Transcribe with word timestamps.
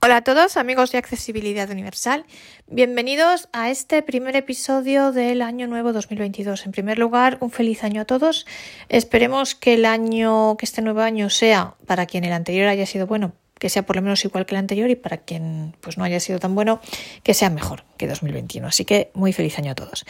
Hola 0.00 0.18
a 0.18 0.22
todos 0.22 0.56
amigos 0.56 0.92
de 0.92 0.98
Accesibilidad 0.98 1.68
Universal, 1.70 2.24
bienvenidos 2.68 3.48
a 3.52 3.68
este 3.68 4.00
primer 4.00 4.36
episodio 4.36 5.10
del 5.10 5.42
año 5.42 5.66
nuevo 5.66 5.92
2022. 5.92 6.66
En 6.66 6.70
primer 6.70 7.00
lugar, 7.00 7.36
un 7.40 7.50
feliz 7.50 7.82
año 7.82 8.02
a 8.02 8.04
todos. 8.04 8.46
Esperemos 8.88 9.56
que 9.56 9.74
el 9.74 9.84
año, 9.84 10.56
que 10.56 10.66
este 10.66 10.82
nuevo 10.82 11.00
año 11.00 11.30
sea, 11.30 11.74
para 11.86 12.06
quien 12.06 12.22
el 12.22 12.32
anterior 12.32 12.68
haya 12.68 12.86
sido 12.86 13.08
bueno, 13.08 13.32
que 13.58 13.68
sea 13.68 13.82
por 13.82 13.96
lo 13.96 14.02
menos 14.02 14.24
igual 14.24 14.46
que 14.46 14.54
el 14.54 14.60
anterior 14.60 14.90
y 14.90 14.96
para 14.96 15.18
quien 15.18 15.74
pues 15.80 15.98
no 15.98 16.04
haya 16.04 16.20
sido 16.20 16.38
tan 16.38 16.54
bueno, 16.54 16.80
que 17.22 17.34
sea 17.34 17.50
mejor 17.50 17.84
que 17.96 18.06
2021. 18.06 18.68
Así 18.68 18.84
que 18.84 19.10
muy 19.14 19.32
feliz 19.32 19.58
año 19.58 19.72
a 19.72 19.74
todos. 19.74 20.04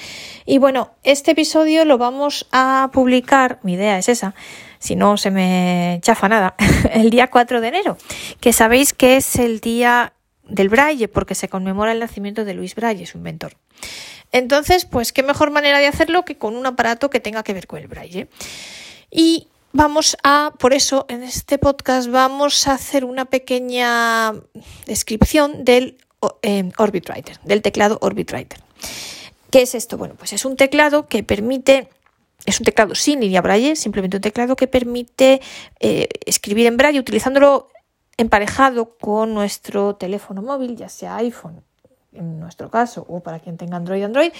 Y 0.44 0.58
bueno, 0.58 0.92
este 1.02 1.32
episodio 1.32 1.84
lo 1.84 1.98
vamos 1.98 2.46
a 2.52 2.90
publicar, 2.92 3.58
mi 3.62 3.74
idea 3.74 3.98
es 3.98 4.08
esa, 4.08 4.34
si 4.78 4.96
no 4.96 5.16
se 5.16 5.30
me 5.30 5.98
chafa 6.02 6.28
nada, 6.28 6.54
el 6.92 7.10
día 7.10 7.28
4 7.28 7.60
de 7.60 7.68
enero, 7.68 7.96
que 8.40 8.52
sabéis 8.52 8.92
que 8.92 9.16
es 9.16 9.36
el 9.36 9.60
día 9.60 10.12
del 10.44 10.68
braille 10.68 11.08
porque 11.08 11.34
se 11.34 11.48
conmemora 11.48 11.92
el 11.92 12.00
nacimiento 12.00 12.44
de 12.44 12.54
Luis 12.54 12.74
Braille, 12.74 13.06
su 13.06 13.18
inventor. 13.18 13.56
Entonces, 14.32 14.84
pues 14.84 15.12
qué 15.12 15.22
mejor 15.22 15.50
manera 15.50 15.78
de 15.78 15.86
hacerlo 15.86 16.24
que 16.24 16.36
con 16.36 16.54
un 16.56 16.66
aparato 16.66 17.10
que 17.10 17.20
tenga 17.20 17.42
que 17.42 17.54
ver 17.54 17.66
con 17.66 17.80
el 17.80 17.88
braille. 17.88 18.28
Y 19.10 19.48
vamos 19.78 20.16
a, 20.24 20.52
por 20.58 20.74
eso, 20.74 21.06
en 21.08 21.22
este 21.22 21.56
podcast 21.56 22.10
vamos 22.10 22.66
a 22.66 22.72
hacer 22.72 23.04
una 23.04 23.26
pequeña 23.26 24.34
descripción 24.86 25.64
del 25.64 25.98
eh, 26.42 26.68
Orbit 26.78 27.08
Writer, 27.08 27.38
del 27.44 27.62
teclado 27.62 27.96
Orbit 28.00 28.32
Writer. 28.32 28.58
¿Qué 29.52 29.62
es 29.62 29.76
esto? 29.76 29.96
Bueno, 29.96 30.16
pues 30.18 30.32
es 30.32 30.44
un 30.44 30.56
teclado 30.56 31.06
que 31.06 31.22
permite 31.22 31.88
es 32.44 32.58
un 32.58 32.64
teclado 32.64 32.96
sin 32.96 33.20
línea 33.20 33.40
braille, 33.40 33.76
simplemente 33.76 34.16
un 34.16 34.20
teclado 34.20 34.56
que 34.56 34.66
permite 34.66 35.40
eh, 35.78 36.08
escribir 36.26 36.66
en 36.66 36.76
braille 36.76 36.98
utilizándolo 36.98 37.68
emparejado 38.16 38.96
con 38.98 39.32
nuestro 39.32 39.94
teléfono 39.94 40.42
móvil, 40.42 40.74
ya 40.74 40.88
sea 40.88 41.16
iPhone 41.16 41.62
en 42.12 42.40
nuestro 42.40 42.68
caso, 42.68 43.06
o 43.08 43.20
para 43.20 43.38
quien 43.38 43.56
tenga 43.56 43.76
Android, 43.76 44.02
Android, 44.02 44.32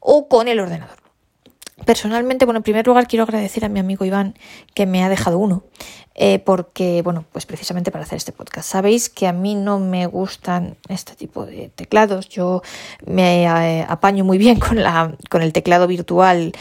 o 0.00 0.28
con 0.28 0.48
el 0.48 0.60
ordenador. 0.60 1.11
Personalmente, 1.84 2.44
bueno, 2.44 2.58
en 2.58 2.62
primer 2.62 2.86
lugar 2.86 3.08
quiero 3.08 3.24
agradecer 3.24 3.64
a 3.64 3.68
mi 3.68 3.80
amigo 3.80 4.04
Iván 4.04 4.34
que 4.74 4.86
me 4.86 5.02
ha 5.02 5.08
dejado 5.08 5.38
uno, 5.38 5.64
eh, 6.14 6.38
porque, 6.38 7.02
bueno, 7.02 7.24
pues 7.32 7.46
precisamente 7.46 7.90
para 7.90 8.04
hacer 8.04 8.16
este 8.16 8.32
podcast. 8.32 8.68
Sabéis 8.68 9.08
que 9.08 9.26
a 9.26 9.32
mí 9.32 9.54
no 9.54 9.78
me 9.78 10.06
gustan 10.06 10.76
este 10.88 11.14
tipo 11.14 11.46
de 11.46 11.70
teclados. 11.74 12.28
Yo 12.28 12.62
me 13.06 13.44
eh, 13.44 13.86
apaño 13.88 14.24
muy 14.24 14.38
bien 14.38 14.58
con, 14.60 14.82
la, 14.82 15.16
con 15.28 15.42
el 15.42 15.52
teclado 15.52 15.86
virtual 15.86 16.52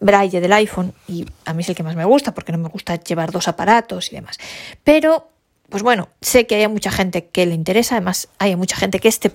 braille 0.00 0.40
del 0.40 0.52
iPhone 0.52 0.92
y 1.08 1.26
a 1.44 1.52
mí 1.52 1.62
es 1.62 1.68
el 1.68 1.74
que 1.74 1.82
más 1.82 1.96
me 1.96 2.04
gusta 2.04 2.32
porque 2.32 2.52
no 2.52 2.58
me 2.58 2.68
gusta 2.68 2.96
llevar 2.96 3.32
dos 3.32 3.48
aparatos 3.48 4.12
y 4.12 4.16
demás. 4.16 4.38
Pero, 4.84 5.28
pues 5.68 5.82
bueno, 5.82 6.08
sé 6.20 6.46
que 6.46 6.56
hay 6.56 6.68
mucha 6.68 6.90
gente 6.90 7.26
que 7.26 7.46
le 7.46 7.54
interesa, 7.54 7.96
además 7.96 8.28
hay 8.38 8.54
mucha 8.56 8.76
gente 8.76 9.00
que 9.00 9.08
este 9.08 9.32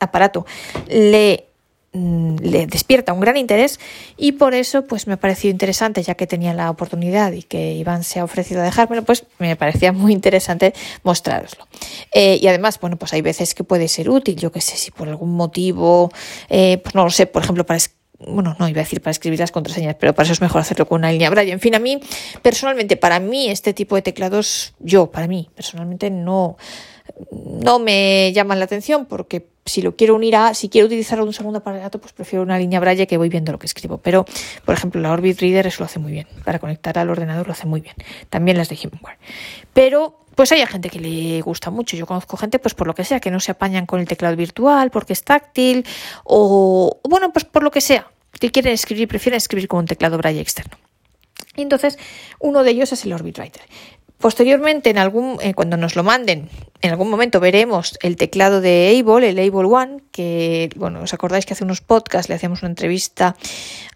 aparato 0.00 0.46
le 0.88 1.47
le 1.92 2.66
despierta 2.66 3.14
un 3.14 3.20
gran 3.20 3.38
interés 3.38 3.80
y 4.18 4.32
por 4.32 4.52
eso 4.52 4.84
pues 4.84 5.06
me 5.06 5.14
ha 5.14 5.16
parecido 5.16 5.52
interesante 5.52 6.02
ya 6.02 6.14
que 6.14 6.26
tenía 6.26 6.52
la 6.52 6.70
oportunidad 6.70 7.32
y 7.32 7.42
que 7.42 7.72
Iván 7.72 8.04
se 8.04 8.20
ha 8.20 8.24
ofrecido 8.24 8.60
a 8.60 8.64
dejármelo 8.64 9.04
pues 9.04 9.24
me 9.38 9.56
parecía 9.56 9.92
muy 9.92 10.12
interesante 10.12 10.74
mostraroslo 11.02 11.66
eh, 12.12 12.38
y 12.40 12.46
además 12.46 12.78
bueno 12.78 12.98
pues 12.98 13.14
hay 13.14 13.22
veces 13.22 13.54
que 13.54 13.64
puede 13.64 13.88
ser 13.88 14.10
útil 14.10 14.36
yo 14.36 14.52
que 14.52 14.60
sé 14.60 14.76
si 14.76 14.90
por 14.90 15.08
algún 15.08 15.32
motivo 15.32 16.12
eh, 16.50 16.78
pues 16.82 16.94
no 16.94 17.04
lo 17.04 17.10
sé 17.10 17.26
por 17.26 17.42
ejemplo 17.42 17.64
para 17.64 17.78
bueno, 18.20 18.56
no 18.58 18.68
iba 18.68 18.80
a 18.80 18.84
decir 18.84 19.00
para 19.00 19.12
escribir 19.12 19.38
las 19.38 19.52
contraseñas, 19.52 19.94
pero 19.94 20.12
para 20.12 20.24
eso 20.24 20.32
es 20.32 20.40
mejor 20.40 20.60
hacerlo 20.60 20.88
con 20.88 20.98
una 20.98 21.12
línea 21.12 21.30
braille. 21.30 21.52
En 21.52 21.60
fin, 21.60 21.76
a 21.76 21.78
mí, 21.78 22.00
personalmente, 22.42 22.96
para 22.96 23.20
mí, 23.20 23.48
este 23.48 23.72
tipo 23.72 23.94
de 23.94 24.02
teclados, 24.02 24.74
yo, 24.80 25.12
para 25.12 25.28
mí, 25.28 25.48
personalmente, 25.54 26.10
no, 26.10 26.56
no 27.30 27.78
me 27.78 28.32
llaman 28.32 28.58
la 28.58 28.64
atención 28.64 29.06
porque 29.06 29.46
si 29.68 29.82
lo 29.82 29.96
quiero 29.96 30.14
unir 30.14 30.36
a, 30.36 30.54
si 30.54 30.68
quiero 30.68 30.86
utilizarlo 30.86 31.24
un 31.24 31.32
segundo 31.32 31.58
aparato, 31.58 32.00
pues 32.00 32.12
prefiero 32.12 32.42
una 32.42 32.58
línea 32.58 32.80
braille 32.80 33.06
que 33.06 33.16
voy 33.16 33.28
viendo 33.28 33.52
lo 33.52 33.58
que 33.58 33.66
escribo. 33.66 33.98
Pero, 33.98 34.24
por 34.64 34.74
ejemplo, 34.74 35.00
la 35.00 35.12
Orbit 35.12 35.40
Reader 35.40 35.66
eso 35.66 35.80
lo 35.80 35.86
hace 35.86 35.98
muy 35.98 36.12
bien. 36.12 36.26
Para 36.44 36.58
conectar 36.58 36.98
al 36.98 37.10
ordenador 37.10 37.46
lo 37.46 37.52
hace 37.52 37.66
muy 37.66 37.80
bien. 37.80 37.94
También 38.30 38.56
las 38.56 38.68
de 38.68 38.76
Humanware. 38.76 39.18
Pero, 39.72 40.24
pues 40.34 40.52
hay 40.52 40.64
gente 40.66 40.88
que 40.88 41.00
le 41.00 41.40
gusta 41.40 41.70
mucho. 41.70 41.96
Yo 41.96 42.06
conozco 42.06 42.36
gente, 42.36 42.58
pues 42.58 42.74
por 42.74 42.86
lo 42.86 42.94
que 42.94 43.04
sea, 43.04 43.20
que 43.20 43.30
no 43.30 43.40
se 43.40 43.50
apañan 43.50 43.86
con 43.86 44.00
el 44.00 44.06
teclado 44.06 44.36
virtual 44.36 44.90
porque 44.90 45.12
es 45.12 45.24
táctil 45.24 45.84
o, 46.24 47.00
bueno, 47.08 47.32
pues 47.32 47.44
por 47.44 47.62
lo 47.62 47.70
que 47.70 47.80
sea, 47.80 48.06
que 48.38 48.50
quieren 48.50 48.72
escribir, 48.72 49.08
prefieren 49.08 49.36
escribir 49.36 49.68
con 49.68 49.80
un 49.80 49.86
teclado 49.86 50.16
braille 50.16 50.40
externo. 50.40 50.76
Y 51.56 51.62
entonces, 51.62 51.98
uno 52.38 52.62
de 52.62 52.70
ellos 52.70 52.92
es 52.92 53.04
el 53.04 53.12
Orbit 53.12 53.38
Writer. 53.38 53.62
Posteriormente, 54.18 54.90
en 54.90 54.98
algún, 54.98 55.38
eh, 55.40 55.54
cuando 55.54 55.76
nos 55.76 55.94
lo 55.94 56.02
manden, 56.02 56.48
en 56.80 56.90
algún 56.90 57.08
momento 57.08 57.38
veremos 57.38 57.96
el 58.02 58.16
teclado 58.16 58.60
de 58.60 58.98
Able, 58.98 59.28
el 59.28 59.38
Able 59.38 59.68
One, 59.68 60.02
que, 60.10 60.70
bueno, 60.76 61.02
os 61.02 61.14
acordáis 61.14 61.46
que 61.46 61.54
hace 61.54 61.64
unos 61.64 61.80
podcasts 61.80 62.28
le 62.28 62.34
hacíamos 62.34 62.62
una 62.62 62.70
entrevista 62.70 63.36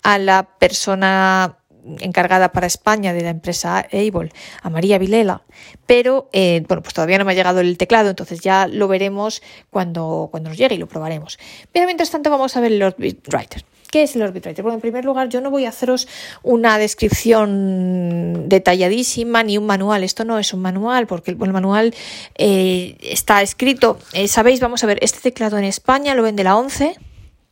a 0.03 0.19
la 0.19 0.44
persona 0.59 1.59
encargada 1.99 2.53
para 2.53 2.69
España 2.69 3.12
de 3.12 3.22
la 3.22 3.31
empresa 3.31 3.87
Able, 3.93 4.31
a 4.62 4.71
María 4.71 4.99
Vilela, 4.99 5.43
pero 5.87 6.28
eh, 6.33 6.62
bueno, 6.69 6.83
pues 6.83 6.94
todavía 6.94 7.19
no 7.19 7.25
me 7.25 7.33
ha 7.33 7.34
llegado 7.34 7.59
el 7.59 7.77
teclado, 7.77 8.10
entonces 8.10 8.41
ya 8.41 8.69
lo 8.69 8.87
veremos 8.87 9.43
cuando, 9.71 10.28
cuando 10.31 10.50
nos 10.50 10.59
llegue 10.59 10.77
y 10.77 10.78
lo 10.78 10.87
probaremos. 10.87 11.39
Pero 11.72 11.87
mientras 11.87 12.10
tanto 12.10 12.31
vamos 12.31 12.56
a 12.56 12.60
ver 12.60 12.83
Orbit 12.83 13.27
Writer. 13.28 13.65
¿Qué 13.92 14.04
es 14.04 14.16
el 14.16 14.22
Orbit 14.22 14.47
Writer? 14.47 14.62
Bueno, 14.62 14.76
en 14.76 14.80
primer 14.80 15.04
lugar, 15.04 15.28
yo 15.28 15.42
no 15.42 15.50
voy 15.50 15.66
a 15.66 15.69
haceros 15.69 16.08
una 16.42 16.78
descripción 16.78 18.48
detalladísima 18.48 19.42
ni 19.42 19.58
un 19.58 19.66
manual. 19.66 20.03
Esto 20.03 20.25
no 20.25 20.38
es 20.38 20.54
un 20.54 20.62
manual, 20.62 21.06
porque 21.06 21.30
el, 21.30 21.36
manual 21.36 21.94
eh, 22.38 22.97
está 23.03 23.42
escrito. 23.42 23.98
Eh, 24.14 24.28
Sabéis, 24.28 24.60
vamos 24.60 24.82
a 24.82 24.86
ver, 24.86 24.98
este 25.03 25.20
teclado 25.20 25.58
en 25.58 25.64
España 25.64 26.14
lo 26.14 26.22
vende 26.22 26.42
la 26.42 26.56
11 26.56 26.97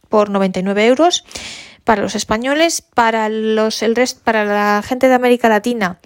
por 0.08 0.30
99 0.30 0.86
euros 0.86 1.26
para 1.84 2.00
los 2.00 2.14
españoles, 2.14 2.80
para 2.80 3.28
los 3.28 3.82
el 3.82 3.94
resto, 3.94 4.22
para 4.24 4.46
la 4.46 4.82
gente 4.82 5.08
de 5.08 5.14
América 5.14 5.50
Latina, 5.50 5.98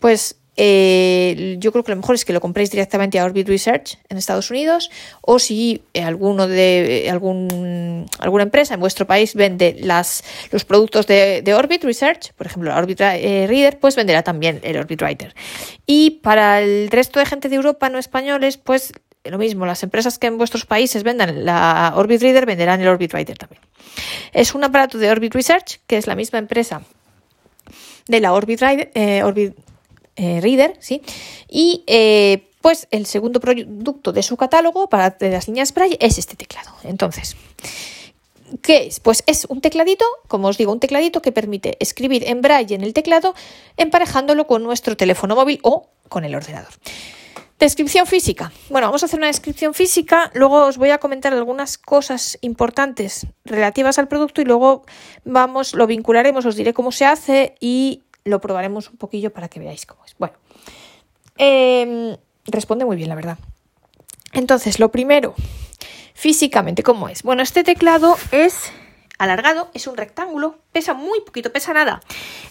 pues 0.00 0.37
eh, 0.60 1.56
yo 1.60 1.70
creo 1.70 1.84
que 1.84 1.92
lo 1.92 1.96
mejor 1.96 2.16
es 2.16 2.24
que 2.24 2.32
lo 2.32 2.40
compréis 2.40 2.72
directamente 2.72 3.20
a 3.20 3.24
Orbit 3.24 3.46
Research 3.46 3.96
en 4.08 4.18
Estados 4.18 4.50
Unidos 4.50 4.90
o 5.20 5.38
si 5.38 5.82
eh, 5.94 6.02
alguno 6.02 6.48
de 6.48 7.06
eh, 7.06 7.10
algún, 7.10 8.06
alguna 8.18 8.42
empresa 8.42 8.74
en 8.74 8.80
vuestro 8.80 9.06
país 9.06 9.36
vende 9.36 9.76
las, 9.78 10.24
los 10.50 10.64
productos 10.64 11.06
de, 11.06 11.54
Orbit 11.56 11.84
Research, 11.84 12.32
por 12.34 12.48
ejemplo, 12.48 12.76
Orbit 12.76 12.98
Reader, 12.98 13.78
pues 13.78 13.94
venderá 13.94 14.24
también 14.24 14.58
el 14.64 14.76
Orbit 14.78 15.00
Writer. 15.00 15.32
Y 15.86 16.18
para 16.22 16.60
el 16.60 16.90
resto 16.90 17.20
de 17.20 17.26
gente 17.26 17.48
de 17.48 17.54
Europa 17.54 17.88
no 17.88 17.98
españoles, 17.98 18.56
pues 18.56 18.92
lo 19.22 19.38
mismo, 19.38 19.64
las 19.64 19.84
empresas 19.84 20.18
que 20.18 20.26
en 20.26 20.38
vuestros 20.38 20.66
países 20.66 21.04
vendan 21.04 21.44
la 21.44 21.92
Orbit 21.94 22.20
Reader 22.20 22.46
venderán 22.46 22.80
el 22.80 22.88
Orbit 22.88 23.14
Writer 23.14 23.38
también. 23.38 23.62
Es 24.32 24.56
un 24.56 24.64
aparato 24.64 24.98
de 24.98 25.08
Orbit 25.08 25.34
Research, 25.34 25.78
que 25.86 25.98
es 25.98 26.08
la 26.08 26.16
misma 26.16 26.40
empresa 26.40 26.82
de 28.08 28.20
la 28.20 28.32
Orbit, 28.32 28.60
eh, 28.62 29.22
eh, 30.18 30.40
Reader, 30.40 30.76
¿sí? 30.80 31.00
Y 31.48 31.84
eh, 31.86 32.48
pues 32.60 32.88
el 32.90 33.06
segundo 33.06 33.40
producto 33.40 34.12
de 34.12 34.22
su 34.22 34.36
catálogo 34.36 34.88
para 34.88 35.16
las 35.20 35.46
líneas 35.46 35.72
Braille 35.72 35.96
es 36.00 36.18
este 36.18 36.34
teclado. 36.34 36.72
Entonces, 36.82 37.36
¿qué 38.60 38.88
es? 38.88 38.98
Pues 38.98 39.22
es 39.26 39.46
un 39.48 39.60
tecladito, 39.60 40.04
como 40.26 40.48
os 40.48 40.58
digo, 40.58 40.72
un 40.72 40.80
tecladito 40.80 41.22
que 41.22 41.30
permite 41.30 41.76
escribir 41.80 42.24
en 42.26 42.42
Braille 42.42 42.74
en 42.74 42.82
el 42.82 42.94
teclado 42.94 43.34
emparejándolo 43.76 44.48
con 44.48 44.64
nuestro 44.64 44.96
teléfono 44.96 45.36
móvil 45.36 45.60
o 45.62 45.88
con 46.08 46.24
el 46.24 46.34
ordenador. 46.34 46.72
Descripción 47.60 48.06
física. 48.06 48.52
Bueno, 48.70 48.86
vamos 48.86 49.02
a 49.02 49.06
hacer 49.06 49.18
una 49.18 49.26
descripción 49.26 49.74
física, 49.74 50.30
luego 50.34 50.66
os 50.66 50.78
voy 50.78 50.90
a 50.90 50.98
comentar 50.98 51.32
algunas 51.32 51.76
cosas 51.76 52.38
importantes 52.40 53.26
relativas 53.44 53.98
al 53.98 54.06
producto 54.06 54.40
y 54.40 54.44
luego 54.44 54.84
vamos, 55.24 55.74
lo 55.74 55.88
vincularemos, 55.88 56.46
os 56.46 56.54
diré 56.54 56.72
cómo 56.72 56.92
se 56.92 57.04
hace 57.04 57.56
y 57.58 58.02
lo 58.28 58.40
probaremos 58.40 58.90
un 58.90 58.96
poquillo 58.96 59.32
para 59.32 59.48
que 59.48 59.60
veáis 59.60 59.86
cómo 59.86 60.04
es. 60.04 60.14
Bueno, 60.18 60.36
em, 61.36 62.16
responde 62.46 62.84
muy 62.84 62.96
bien, 62.96 63.08
la 63.08 63.14
verdad. 63.14 63.38
Entonces, 64.32 64.78
lo 64.78 64.90
primero, 64.90 65.34
físicamente, 66.14 66.82
¿cómo 66.82 67.08
es? 67.08 67.22
Bueno, 67.22 67.42
este 67.42 67.64
teclado 67.64 68.16
es 68.30 68.70
alargado, 69.18 69.70
es 69.74 69.86
un 69.86 69.96
rectángulo, 69.96 70.58
pesa 70.72 70.94
muy 70.94 71.20
poquito, 71.22 71.52
pesa 71.52 71.72
nada. 71.72 72.00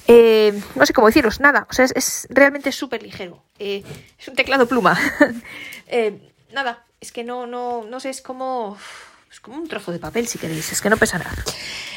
Eh, 0.07 0.59
no 0.75 0.85
sé 0.85 0.93
cómo 0.93 1.07
deciros, 1.07 1.39
nada. 1.39 1.65
O 1.69 1.73
sea, 1.73 1.85
es, 1.85 2.27
realmente 2.29 2.71
súper 2.71 3.03
ligero. 3.03 3.41
Eh, 3.57 3.83
es 4.19 4.27
un 4.27 4.35
teclado 4.35 4.67
pluma. 4.67 4.99
Eh, 5.89 6.33
nada, 6.51 6.85
es 6.99 7.13
que 7.13 7.23
no, 7.23 7.47
no, 7.47 7.85
no 7.85 8.01
sé, 8.01 8.09
es 8.09 8.21
como. 8.21 8.77
Es 9.31 9.39
como 9.39 9.55
un 9.55 9.69
trozo 9.69 9.93
de 9.93 9.99
papel, 9.99 10.27
si 10.27 10.37
queréis, 10.37 10.69
es 10.73 10.81
que 10.81 10.89
no 10.89 10.97
pesa 10.97 11.17
nada. 11.17 11.31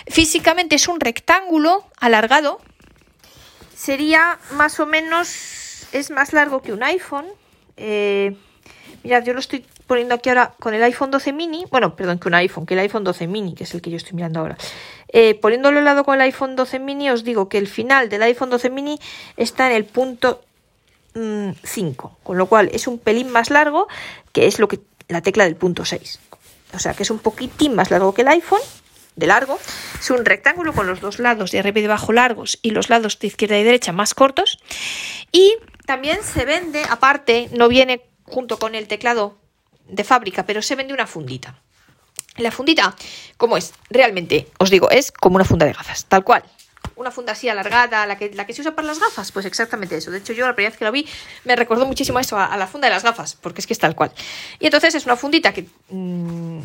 Físicamente 0.06 0.76
es 0.76 0.86
un 0.86 1.00
rectángulo 1.00 1.84
alargado. 1.96 2.60
Sería 3.80 4.38
más 4.52 4.78
o 4.78 4.84
menos. 4.84 5.86
Es 5.92 6.10
más 6.10 6.34
largo 6.34 6.60
que 6.60 6.74
un 6.74 6.82
iPhone. 6.82 7.24
mirad, 9.02 9.24
yo 9.24 9.32
lo 9.32 9.40
estoy 9.40 9.64
poniendo 9.86 10.14
aquí 10.14 10.28
ahora 10.28 10.52
con 10.60 10.74
el 10.74 10.82
iPhone 10.82 11.10
12 11.10 11.32
mini, 11.32 11.64
bueno, 11.70 11.96
perdón, 11.96 12.18
que 12.18 12.28
un 12.28 12.34
iPhone, 12.34 12.66
que 12.66 12.74
el 12.74 12.80
iPhone 12.80 13.04
12 13.04 13.26
mini, 13.26 13.54
que 13.54 13.64
es 13.64 13.72
el 13.72 13.80
que 13.80 13.90
yo 13.90 13.96
estoy 13.96 14.12
mirando 14.12 14.40
ahora. 14.40 14.58
Eh, 15.08 15.34
poniéndolo 15.34 15.78
al 15.78 15.86
lado 15.86 16.04
con 16.04 16.14
el 16.16 16.20
iPhone 16.20 16.56
12 16.56 16.78
mini, 16.78 17.08
os 17.08 17.24
digo 17.24 17.48
que 17.48 17.56
el 17.56 17.66
final 17.68 18.10
del 18.10 18.22
iPhone 18.22 18.50
12 18.50 18.68
mini 18.68 19.00
está 19.38 19.70
en 19.70 19.76
el 19.76 19.86
punto 19.86 20.42
5, 21.14 22.08
mm, 22.08 22.22
con 22.22 22.36
lo 22.36 22.46
cual 22.46 22.68
es 22.74 22.86
un 22.86 22.98
pelín 22.98 23.30
más 23.30 23.48
largo, 23.48 23.88
que 24.32 24.46
es 24.46 24.58
lo 24.58 24.68
que 24.68 24.80
la 25.08 25.22
tecla 25.22 25.44
del 25.44 25.56
punto 25.56 25.86
6. 25.86 26.20
O 26.74 26.78
sea 26.78 26.92
que 26.92 27.02
es 27.02 27.10
un 27.10 27.18
poquitín 27.18 27.74
más 27.74 27.90
largo 27.90 28.12
que 28.12 28.22
el 28.22 28.28
iPhone, 28.28 28.60
de 29.20 29.28
largo. 29.28 29.60
Es 30.00 30.10
un 30.10 30.24
rectángulo 30.24 30.72
con 30.72 30.88
los 30.88 31.00
dos 31.00 31.20
lados 31.20 31.52
de 31.52 31.60
arriba 31.60 31.78
y 31.78 31.82
de 31.82 31.88
abajo 31.88 32.12
largos 32.12 32.58
y 32.62 32.70
los 32.70 32.88
lados 32.88 33.18
de 33.20 33.28
izquierda 33.28 33.56
y 33.58 33.62
derecha 33.62 33.92
más 33.92 34.14
cortos. 34.14 34.58
Y 35.30 35.54
también 35.86 36.18
se 36.24 36.44
vende, 36.44 36.82
aparte, 36.90 37.48
no 37.52 37.68
viene 37.68 38.02
junto 38.24 38.58
con 38.58 38.74
el 38.74 38.88
teclado 38.88 39.38
de 39.86 40.04
fábrica, 40.04 40.44
pero 40.46 40.62
se 40.62 40.74
vende 40.74 40.94
una 40.94 41.06
fundita. 41.06 41.60
La 42.36 42.50
fundita, 42.50 42.94
¿cómo 43.36 43.56
es? 43.56 43.74
Realmente, 43.90 44.48
os 44.58 44.70
digo, 44.70 44.90
es 44.90 45.12
como 45.12 45.36
una 45.36 45.44
funda 45.44 45.66
de 45.66 45.72
gafas, 45.72 46.06
tal 46.06 46.24
cual. 46.24 46.44
Una 46.96 47.10
funda 47.10 47.32
así 47.32 47.48
alargada, 47.48 48.06
la 48.06 48.16
que, 48.16 48.30
la 48.32 48.46
que 48.46 48.54
se 48.54 48.60
usa 48.60 48.74
para 48.74 48.86
las 48.86 49.00
gafas, 49.00 49.32
pues 49.32 49.46
exactamente 49.46 49.96
eso. 49.96 50.10
De 50.10 50.18
hecho, 50.18 50.32
yo 50.32 50.46
la 50.46 50.54
primera 50.54 50.70
vez 50.70 50.78
que 50.78 50.84
la 50.84 50.90
vi 50.90 51.06
me 51.44 51.56
recordó 51.56 51.86
muchísimo 51.86 52.18
eso, 52.18 52.38
a, 52.38 52.56
la 52.56 52.66
funda 52.66 52.88
de 52.88 52.94
las 52.94 53.02
gafas, 53.02 53.34
porque 53.34 53.60
es 53.60 53.66
que 53.66 53.72
es 53.72 53.78
tal 53.78 53.94
cual. 53.94 54.12
Y 54.58 54.66
entonces 54.66 54.94
es 54.94 55.04
una 55.04 55.16
fundita 55.16 55.52
que... 55.52 55.66
Mmm, 55.88 56.60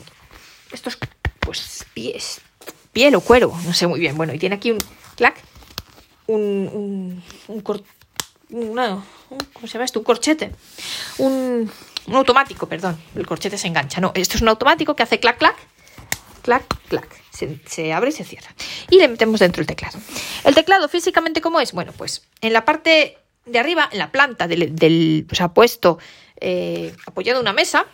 esto 0.72 0.90
es, 0.90 0.98
pues, 1.40 1.86
pies, 1.94 2.42
piel 2.96 3.14
o 3.14 3.22
cuero, 3.22 3.54
no 3.66 3.74
sé 3.74 3.88
muy 3.88 4.00
bien. 4.00 4.16
Bueno, 4.16 4.34
y 4.34 4.40
tiene 4.40 4.56
aquí 4.56 4.72
un 4.72 4.80
clac, 5.18 5.36
un, 6.28 7.22
un, 7.48 7.62
¿cómo 7.62 9.68
se 9.68 9.74
llama 9.74 9.84
esto? 9.84 10.00
Un 10.00 10.06
corchete, 10.06 10.52
un, 11.18 11.70
automático, 12.08 12.68
perdón, 12.68 12.98
el 13.16 13.28
corchete 13.28 13.58
se 13.58 13.68
engancha. 13.68 14.00
No, 14.00 14.14
esto 14.16 14.38
es 14.38 14.42
un 14.42 14.48
automático 14.48 14.96
que 14.96 15.04
hace 15.04 15.20
clac, 15.20 15.38
clac, 15.38 15.58
clac, 16.42 16.64
clac. 16.88 17.24
Se, 17.68 17.92
abre 17.92 18.12
y 18.12 18.14
se 18.14 18.24
cierra. 18.24 18.56
Y 18.90 18.98
le 18.98 19.10
metemos 19.10 19.42
dentro 19.42 19.60
el 19.60 19.68
teclado. 19.68 20.00
El 20.46 20.56
teclado 20.56 20.88
físicamente, 20.88 21.42
¿cómo 21.42 21.60
es? 21.60 21.74
Bueno, 21.74 21.92
pues 21.92 22.24
en 22.40 22.54
la 22.54 22.64
parte 22.64 23.18
de 23.46 23.60
arriba, 23.60 23.90
en 23.92 24.00
la 24.00 24.10
planta 24.10 24.48
del, 24.48 24.74
del 24.74 25.28
o 25.30 25.36
sea, 25.36 25.50
puesto 25.50 26.00
eh, 26.40 26.96
apoyado 27.06 27.42
una 27.42 27.52
mesa, 27.52 27.88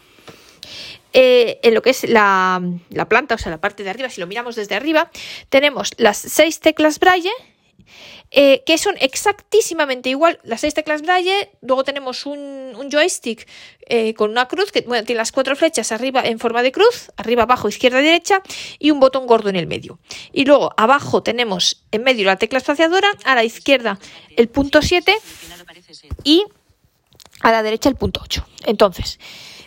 eh, 1.13 1.59
en 1.63 1.73
lo 1.73 1.81
que 1.81 1.91
es 1.91 2.07
la, 2.07 2.61
la, 2.89 3.09
planta, 3.09 3.35
o 3.35 3.37
sea, 3.37 3.51
la 3.51 3.61
parte 3.61 3.83
de 3.83 3.89
arriba, 3.89 4.09
si 4.09 4.21
lo 4.21 4.27
miramos 4.27 4.55
desde 4.55 4.75
arriba, 4.75 5.11
tenemos 5.49 5.91
las 5.97 6.17
seis 6.17 6.59
teclas 6.59 6.99
Braille 6.99 7.31
eh, 8.33 8.63
que 8.65 8.77
son 8.77 8.95
exactísimamente 9.01 10.09
igual 10.09 10.39
las 10.43 10.61
seis 10.61 10.73
teclas 10.73 11.01
Braille. 11.01 11.49
Luego 11.61 11.83
tenemos 11.83 12.25
un, 12.25 12.71
joystick 12.89 13.45
eh, 13.87 14.13
con 14.13 14.31
una 14.31 14.47
cruz 14.47 14.71
que 14.71 14.81
tiene 14.81 15.15
las 15.15 15.33
cuatro 15.33 15.55
flechas 15.57 15.91
arriba 15.91 16.21
en 16.23 16.39
forma 16.39 16.63
de 16.63 16.71
cruz, 16.71 17.11
arriba, 17.17 17.43
abajo, 17.43 17.67
izquierda, 17.67 17.97
derecha 17.97 18.41
y 18.79 18.91
un 18.91 19.01
botón 19.01 19.27
gordo 19.27 19.49
en 19.49 19.57
el 19.57 19.67
medio. 19.67 19.99
Y 20.31 20.45
luego 20.45 20.73
abajo 20.77 21.23
tenemos 21.23 21.83
en 21.91 22.03
medio 22.03 22.25
la 22.25 22.37
tecla 22.37 22.59
espaciadora, 22.59 23.09
a 23.25 23.35
la 23.35 23.43
izquierda 23.43 23.99
el 24.37 24.47
punto 24.47 24.81
7 24.81 25.13
y 26.23 26.45
a 27.41 27.51
la 27.51 27.63
derecha 27.63 27.89
el 27.89 27.95
punto 27.95 28.21
8. 28.23 28.47
Entonces, 28.65 29.19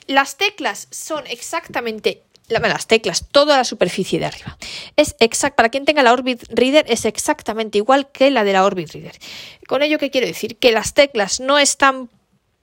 las 0.06 0.37
teclas 0.37 0.89
son 0.91 1.27
exactamente 1.27 2.23
las 2.49 2.87
teclas, 2.87 3.27
toda 3.31 3.56
la 3.56 3.65
superficie 3.65 4.19
de 4.19 4.27
arriba. 4.27 4.59
Es 4.97 5.17
exact, 5.19 5.56
para 5.56 5.71
quien 5.71 5.85
tenga 5.85 6.03
la 6.03 6.12
Orbit 6.12 6.45
Reader 6.51 6.85
es 6.89 7.05
exactamente 7.05 7.79
igual 7.79 8.11
que 8.11 8.31
la 8.31 8.45
de 8.45 8.53
la 8.53 8.65
Orbit 8.65 8.93
Reader. 8.93 9.19
Con 9.67 9.83
ello, 9.83 9.99
¿qué 9.99 10.11
quiero 10.11 10.27
decir? 10.27 10.56
Que 10.56 10.73
las 10.73 10.95
teclas 10.95 11.41
no 11.41 11.59
están 11.59 12.11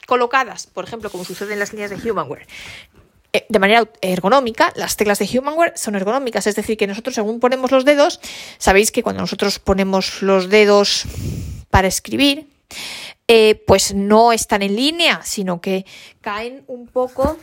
colocadas, 0.05 0.67
por 0.67 0.85
ejemplo, 0.85 1.09
como 1.09 1.25
sucede 1.25 1.53
en 1.53 1.59
las 1.59 1.73
líneas 1.73 1.89
de 1.89 2.11
Humanware, 2.11 2.47
eh, 3.33 3.45
de 3.47 3.59
manera 3.59 3.89
ergonómica, 4.01 4.73
las 4.75 4.97
teclas 4.97 5.19
de 5.19 5.39
Humanware 5.39 5.73
son 5.77 5.95
ergonómicas, 5.95 6.47
es 6.47 6.55
decir, 6.55 6.77
que 6.77 6.85
nosotros 6.85 7.15
según 7.15 7.39
ponemos 7.39 7.71
los 7.71 7.85
dedos, 7.85 8.19
sabéis 8.57 8.91
que 8.91 9.03
cuando 9.03 9.21
nosotros 9.21 9.59
ponemos 9.59 10.21
los 10.21 10.49
dedos 10.49 11.05
para 11.69 11.87
escribir, 11.87 12.47
eh, 13.33 13.63
pues 13.65 13.93
no 13.93 14.33
están 14.33 14.61
en 14.61 14.75
línea, 14.75 15.21
sino 15.23 15.61
que 15.61 15.85
caen 16.19 16.65
un 16.67 16.87
poco, 16.87 17.37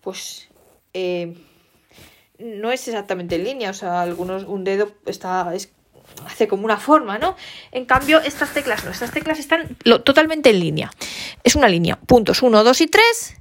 pues 0.00 0.48
eh, 0.94 1.36
no 2.38 2.72
es 2.72 2.88
exactamente 2.88 3.34
en 3.34 3.44
línea, 3.44 3.72
o 3.72 3.74
sea, 3.74 4.00
algunos, 4.00 4.44
un 4.44 4.64
dedo 4.64 4.92
está, 5.04 5.52
hace 6.24 6.48
como 6.48 6.64
una 6.64 6.78
forma, 6.78 7.18
¿no? 7.18 7.36
En 7.72 7.84
cambio, 7.84 8.22
estas 8.22 8.54
teclas 8.54 8.86
no, 8.86 8.90
estas 8.90 9.10
teclas 9.10 9.38
están 9.38 9.76
totalmente 10.02 10.48
en 10.48 10.60
línea. 10.60 10.90
Es 11.44 11.56
una 11.56 11.68
línea, 11.68 11.96
puntos 11.96 12.40
1, 12.40 12.64
2 12.64 12.80
y 12.80 12.86
3, 12.86 13.36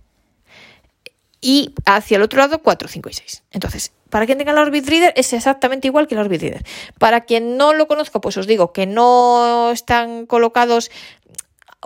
y 1.39 1.73
hacia 1.85 2.17
el 2.17 2.23
otro 2.23 2.39
lado 2.39 2.59
4, 2.61 2.89
5 2.89 3.07
y 3.07 3.13
6. 3.13 3.43
Entonces, 3.51 3.93
para 4.09 4.25
quien 4.25 4.37
tenga 4.37 4.51
el 4.51 4.57
Orbit 4.57 4.87
Reader 4.87 5.13
es 5.15 5.31
exactamente 5.31 5.87
igual 5.87 6.07
que 6.07 6.15
el 6.15 6.21
Orbit 6.21 6.41
Reader. 6.41 6.65
Para 6.97 7.21
quien 7.21 7.57
no 7.57 7.73
lo 7.73 7.87
conozca, 7.87 8.19
pues 8.19 8.35
os 8.37 8.47
digo 8.47 8.73
que 8.73 8.87
no 8.87 9.71
están 9.71 10.25
colocados 10.25 10.89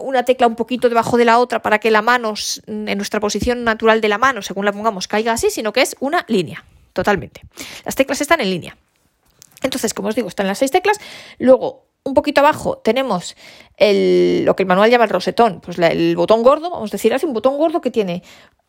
una 0.02 0.24
tecla 0.24 0.48
un 0.48 0.56
poquito 0.56 0.90
debajo 0.90 1.18
de 1.18 1.26
la 1.26 1.40
otra 1.40 1.62
para 1.62 1.80
que 1.80 1.92
la 1.92 2.02
mano, 2.02 2.34
en 2.68 2.98
nuestra 2.98 3.20
posición 3.20 3.64
natural 3.64 4.02
de 4.02 4.10
la 4.10 4.18
mano, 4.18 4.42
según 4.42 4.66
la 4.66 4.72
pongamos, 4.72 5.08
caiga 5.08 5.34
así, 5.34 5.50
sino 5.50 5.74
que 5.74 5.82
es 5.82 5.96
una 6.00 6.26
línea, 6.28 6.66
totalmente. 6.94 7.42
Las 7.86 7.96
teclas 7.96 8.22
están 8.22 8.42
en 8.42 8.50
línea. 8.50 8.78
Entonces, 9.62 9.94
como 9.94 10.10
os 10.10 10.16
digo, 10.16 10.28
están 10.28 10.48
las 10.48 10.60
seis 10.60 10.72
teclas. 10.72 11.00
Luego, 11.38 11.86
un 12.04 12.14
poquito 12.14 12.42
abajo 12.42 12.78
tenemos 12.78 13.36
el, 13.78 14.46
lo 14.46 14.56
que 14.56 14.64
el 14.64 14.68
manual 14.68 14.90
llama 14.90 15.04
el 15.04 15.10
rosetón, 15.10 15.62
pues 15.62 15.78
el 15.80 16.16
botón 16.16 16.44
gordo, 16.44 16.70
vamos 16.70 16.92
a 16.92 16.96
decir 16.96 17.14
así, 17.14 17.26
un 17.26 17.34
botón 17.34 17.58
gordo 17.58 17.82
que 17.82 17.92
tiene 17.92 18.24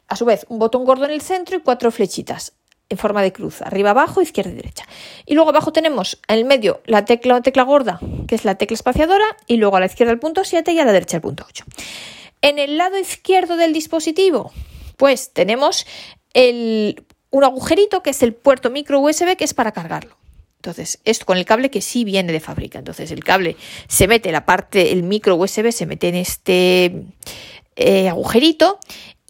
a 0.08 0.16
su 0.16 0.24
vez 0.24 0.44
un 0.48 0.58
botón 0.58 0.84
gordo 0.84 1.04
en 1.04 1.12
el 1.12 1.20
centro 1.20 1.56
y 1.56 1.60
cuatro 1.60 1.90
flechitas 1.90 2.54
en 2.90 2.98
forma 2.98 3.22
de 3.22 3.32
cruz, 3.32 3.62
arriba, 3.62 3.90
abajo, 3.90 4.20
izquierda 4.20 4.50
y 4.50 4.54
derecha. 4.54 4.84
Y 5.24 5.34
luego 5.34 5.50
abajo 5.50 5.72
tenemos 5.72 6.20
en 6.26 6.38
el 6.38 6.44
medio 6.44 6.82
la 6.84 7.04
tecla, 7.04 7.40
tecla 7.40 7.62
gorda, 7.62 8.00
que 8.26 8.34
es 8.34 8.44
la 8.44 8.56
tecla 8.56 8.74
espaciadora, 8.74 9.24
y 9.46 9.56
luego 9.56 9.76
a 9.76 9.80
la 9.80 9.86
izquierda 9.86 10.12
el 10.12 10.18
punto 10.18 10.44
7 10.44 10.72
y 10.72 10.78
a 10.80 10.84
la 10.84 10.92
derecha 10.92 11.16
el 11.16 11.22
punto 11.22 11.46
8. 11.48 11.64
En 12.42 12.58
el 12.58 12.76
lado 12.76 12.98
izquierdo 12.98 13.56
del 13.56 13.72
dispositivo, 13.72 14.52
pues 14.96 15.32
tenemos 15.32 15.86
el, 16.34 17.04
un 17.30 17.44
agujerito 17.44 18.02
que 18.02 18.10
es 18.10 18.22
el 18.24 18.34
puerto 18.34 18.70
micro 18.70 18.98
USB 18.98 19.36
que 19.36 19.44
es 19.44 19.54
para 19.54 19.70
cargarlo. 19.70 20.16
Entonces, 20.56 20.98
esto 21.04 21.24
con 21.24 21.38
el 21.38 21.46
cable 21.46 21.70
que 21.70 21.80
sí 21.80 22.04
viene 22.04 22.32
de 22.32 22.40
fábrica. 22.40 22.78
Entonces, 22.80 23.10
el 23.12 23.24
cable 23.24 23.56
se 23.88 24.08
mete, 24.08 24.30
la 24.32 24.44
parte, 24.44 24.92
el 24.92 25.04
micro 25.04 25.36
USB 25.36 25.70
se 25.72 25.86
mete 25.86 26.08
en 26.08 26.16
este 26.16 27.04
eh, 27.76 28.08
agujerito 28.08 28.78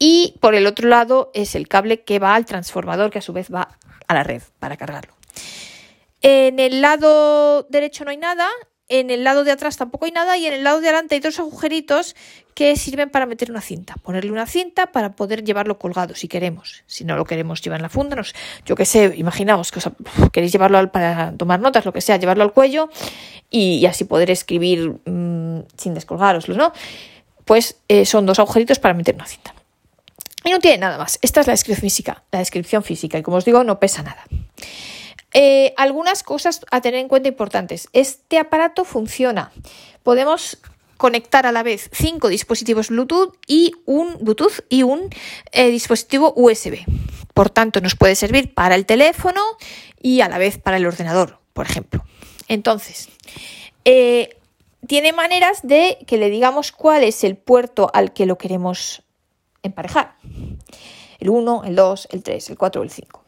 y 0.00 0.34
por 0.40 0.56
el 0.56 0.66
otro 0.66 0.88
lado 0.88 1.30
es 1.34 1.54
el 1.54 1.68
cable 1.68 2.02
que 2.02 2.18
va 2.18 2.34
al 2.34 2.46
transformador 2.46 3.10
que 3.10 3.18
a 3.18 3.22
su 3.22 3.32
vez 3.32 3.52
va 3.54 3.76
a 4.08 4.14
la 4.14 4.24
red 4.24 4.42
para 4.58 4.76
cargarlo. 4.76 5.12
En 6.22 6.58
el 6.58 6.80
lado 6.80 7.64
derecho 7.64 8.04
no 8.04 8.10
hay 8.10 8.16
nada, 8.16 8.48
en 8.88 9.10
el 9.10 9.22
lado 9.24 9.44
de 9.44 9.52
atrás 9.52 9.76
tampoco 9.76 10.06
hay 10.06 10.10
nada 10.10 10.36
y 10.38 10.46
en 10.46 10.54
el 10.54 10.64
lado 10.64 10.80
de 10.80 10.88
adelante 10.88 11.14
hay 11.14 11.20
dos 11.20 11.38
agujeritos 11.38 12.16
que 12.54 12.76
sirven 12.76 13.10
para 13.10 13.26
meter 13.26 13.50
una 13.50 13.60
cinta. 13.60 13.94
Ponerle 14.02 14.32
una 14.32 14.46
cinta 14.46 14.86
para 14.90 15.12
poder 15.12 15.44
llevarlo 15.44 15.78
colgado 15.78 16.14
si 16.14 16.28
queremos. 16.28 16.82
Si 16.86 17.04
no 17.04 17.16
lo 17.16 17.26
queremos 17.26 17.60
llevar 17.60 17.78
en 17.78 17.82
la 17.82 17.88
funda, 17.90 18.20
yo 18.64 18.74
qué 18.74 18.86
sé, 18.86 19.14
imaginaos 19.16 19.70
que 19.70 19.80
queréis 20.32 20.52
llevarlo 20.52 20.90
para 20.90 21.32
tomar 21.36 21.60
notas, 21.60 21.84
lo 21.84 21.92
que 21.92 22.00
sea, 22.00 22.16
llevarlo 22.16 22.42
al 22.42 22.52
cuello 22.52 22.88
y, 23.50 23.84
así 23.86 24.04
poder 24.04 24.30
escribir 24.30 24.98
mmm, 25.04 25.60
sin 25.76 25.92
descolgaroslo, 25.92 26.56
¿no? 26.56 26.72
Pues 27.44 27.80
eh, 27.88 28.06
son 28.06 28.26
dos 28.26 28.38
agujeritos 28.38 28.78
para 28.78 28.94
meter 28.94 29.14
una 29.14 29.26
cinta. 29.26 29.54
Y 30.44 30.50
no 30.50 30.58
tiene 30.58 30.78
nada 30.78 30.98
más. 30.98 31.18
Esta 31.22 31.40
es 31.40 31.46
la 31.46 31.52
descripción 31.52 31.82
física, 31.82 32.22
la 32.32 32.38
descripción 32.38 32.82
física, 32.82 33.18
y 33.18 33.22
como 33.22 33.36
os 33.36 33.44
digo, 33.44 33.62
no 33.64 33.78
pesa 33.78 34.02
nada. 34.02 34.24
Eh, 35.32 35.74
algunas 35.76 36.22
cosas 36.22 36.60
a 36.70 36.80
tener 36.80 37.00
en 37.00 37.08
cuenta 37.08 37.28
importantes. 37.28 37.88
Este 37.92 38.38
aparato 38.38 38.84
funciona. 38.84 39.52
Podemos 40.02 40.58
conectar 40.96 41.46
a 41.46 41.52
la 41.52 41.62
vez 41.62 41.88
cinco 41.92 42.28
dispositivos 42.28 42.88
Bluetooth 42.88 43.34
y 43.46 43.72
un 43.86 44.18
Bluetooth 44.20 44.64
y 44.68 44.82
un 44.82 45.08
eh, 45.52 45.70
dispositivo 45.70 46.32
USB. 46.36 46.84
Por 47.32 47.48
tanto, 47.48 47.80
nos 47.80 47.94
puede 47.94 48.14
servir 48.14 48.52
para 48.52 48.74
el 48.74 48.86
teléfono 48.86 49.40
y 50.00 50.20
a 50.20 50.28
la 50.28 50.38
vez 50.38 50.58
para 50.58 50.76
el 50.76 50.86
ordenador, 50.86 51.38
por 51.52 51.66
ejemplo. 51.66 52.04
Entonces, 52.48 53.08
eh, 53.84 54.36
tiene 54.86 55.12
maneras 55.12 55.60
de 55.62 55.98
que 56.06 56.18
le 56.18 56.28
digamos 56.28 56.72
cuál 56.72 57.04
es 57.04 57.24
el 57.24 57.36
puerto 57.36 57.90
al 57.94 58.12
que 58.12 58.26
lo 58.26 58.36
queremos 58.36 59.02
emparejar. 59.62 60.14
El 61.18 61.30
1, 61.30 61.64
el 61.64 61.76
2, 61.76 62.08
el 62.12 62.22
3, 62.22 62.50
el 62.50 62.58
4 62.58 62.80
o 62.80 62.84
el 62.84 62.90
5. 62.90 63.24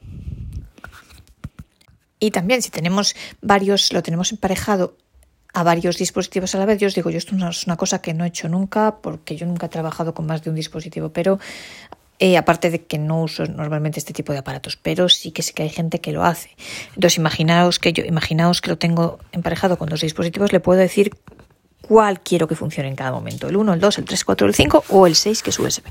Y 2.19 2.31
también 2.31 2.63
si 2.63 2.71
tenemos 2.71 3.17
varios, 3.41 3.93
lo 3.93 4.03
tenemos 4.03 4.31
emparejado 4.33 4.97
a 5.55 5.63
varios 5.63 5.99
dispositivos 5.99 6.55
a 6.55 6.59
la 6.59 6.67
vez, 6.67 6.79
yo 6.79 6.87
os 6.87 6.95
digo, 6.95 7.11
yo 7.11 7.19
esto 7.19 7.37
es 7.37 7.67
una 7.67 7.77
cosa 7.77 8.01
que 8.01 8.15
no 8.15 8.25
he 8.25 8.29
hecho 8.29 8.49
nunca 8.49 8.99
porque 9.03 9.37
yo 9.37 9.47
nunca 9.47 9.67
he 9.67 9.69
trabajado 9.69 10.15
con 10.15 10.27
más 10.27 10.43
de 10.43 10.51
un 10.51 10.57
dispositivo, 10.57 11.11
pero 11.11 11.39
eh, 12.19 12.37
aparte 12.37 12.71
de 12.71 12.85
que 12.85 12.99
no 12.99 13.23
uso 13.23 13.45
normalmente 13.47 13.99
este 13.99 14.13
tipo 14.13 14.33
de 14.33 14.39
aparatos, 14.39 14.77
pero 14.77 15.09
sí 15.09 15.33
que 15.33 15.43
sé 15.43 15.53
que 15.53 15.65
hay 15.65 15.69
gente 15.69 16.01
que 16.01 16.13
lo 16.13 16.25
hace. 16.25 16.51
Entonces 16.95 17.19
imaginaos 17.19 17.79
que 17.79 17.93
yo, 17.93 18.05
imaginaos 18.05 18.61
que 18.61 18.71
lo 18.71 18.79
tengo 18.79 19.19
emparejado 19.33 19.77
con 19.77 19.89
dos 19.89 20.01
dispositivos, 20.01 20.53
le 20.53 20.61
puedo 20.61 20.79
decir 20.79 21.11
cuál 21.93 22.21
quiero 22.21 22.49
que 22.49 22.55
funcione 22.55 22.89
en 22.89 22.97
cada 22.97 23.13
momento, 23.13 23.49
el 23.49 23.57
1, 23.59 23.75
el 23.75 23.79
2, 23.79 23.99
el 23.99 24.05
3, 24.07 24.19
el 24.19 24.25
4, 24.25 24.47
el 24.47 24.55
5 24.55 24.85
o 24.89 25.07
el 25.07 25.15
6 25.15 25.43
que 25.43 25.51
es 25.51 25.59
USB. 25.59 25.83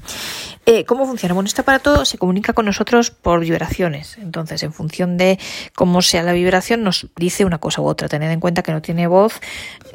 Eh, 0.66 0.84
¿Cómo 0.86 1.06
funciona? 1.06 1.36
Bueno, 1.36 1.46
este 1.46 1.62
aparato 1.62 2.06
se 2.06 2.18
comunica 2.18 2.54
con 2.54 2.66
nosotros 2.66 3.12
por 3.12 3.40
vibraciones, 3.40 4.18
entonces 4.18 4.64
en 4.64 4.74
función 4.74 5.18
de 5.18 5.38
cómo 5.76 6.02
sea 6.02 6.24
la 6.24 6.34
vibración 6.34 6.82
nos 6.82 7.06
dice 7.18 7.46
una 7.46 7.60
cosa 7.60 7.84
u 7.84 7.86
otra, 7.86 8.10
tened 8.10 8.32
en 8.32 8.40
cuenta 8.40 8.64
que 8.64 8.72
no 8.72 8.82
tiene 8.82 9.06
voz 9.06 9.42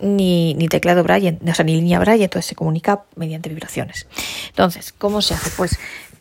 ni, 0.01 0.55
ni 0.55 0.69
teclado 0.69 1.03
Braille, 1.03 1.41
o 1.45 1.55
sea, 1.55 1.65
ni 1.65 1.75
línea 1.75 1.99
Braille, 1.99 2.23
entonces 2.23 2.47
se 2.51 2.55
comunica 2.55 3.03
mediante 3.17 3.49
vibraciones. 3.49 4.07
Entonces, 4.51 4.93
¿cómo 4.97 5.23
se 5.23 5.35
hace? 5.35 5.51
Pues 5.57 5.77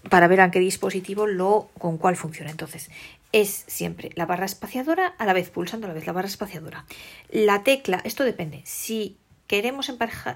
para 0.10 0.28
ver 0.28 0.42
a 0.42 0.50
qué 0.50 0.60
dispositivo 0.60 1.28
lo 1.28 1.70
con 1.78 2.00
cuál 2.00 2.16
funciona. 2.16 2.50
Entonces, 2.50 2.90
es 3.32 3.66
siempre 3.68 4.12
la 4.16 4.26
barra 4.26 4.46
espaciadora 4.46 5.08
a 5.18 5.26
la 5.26 5.34
vez 5.34 5.50
pulsando 5.50 5.86
a 5.86 5.90
la 5.90 5.94
vez 5.94 6.08
la 6.08 6.14
barra 6.14 6.28
espaciadora. 6.28 6.86
La 7.30 7.64
tecla, 7.64 8.02
esto 8.04 8.24
depende. 8.24 8.62
Si 8.66 9.18
queremos 9.48 9.90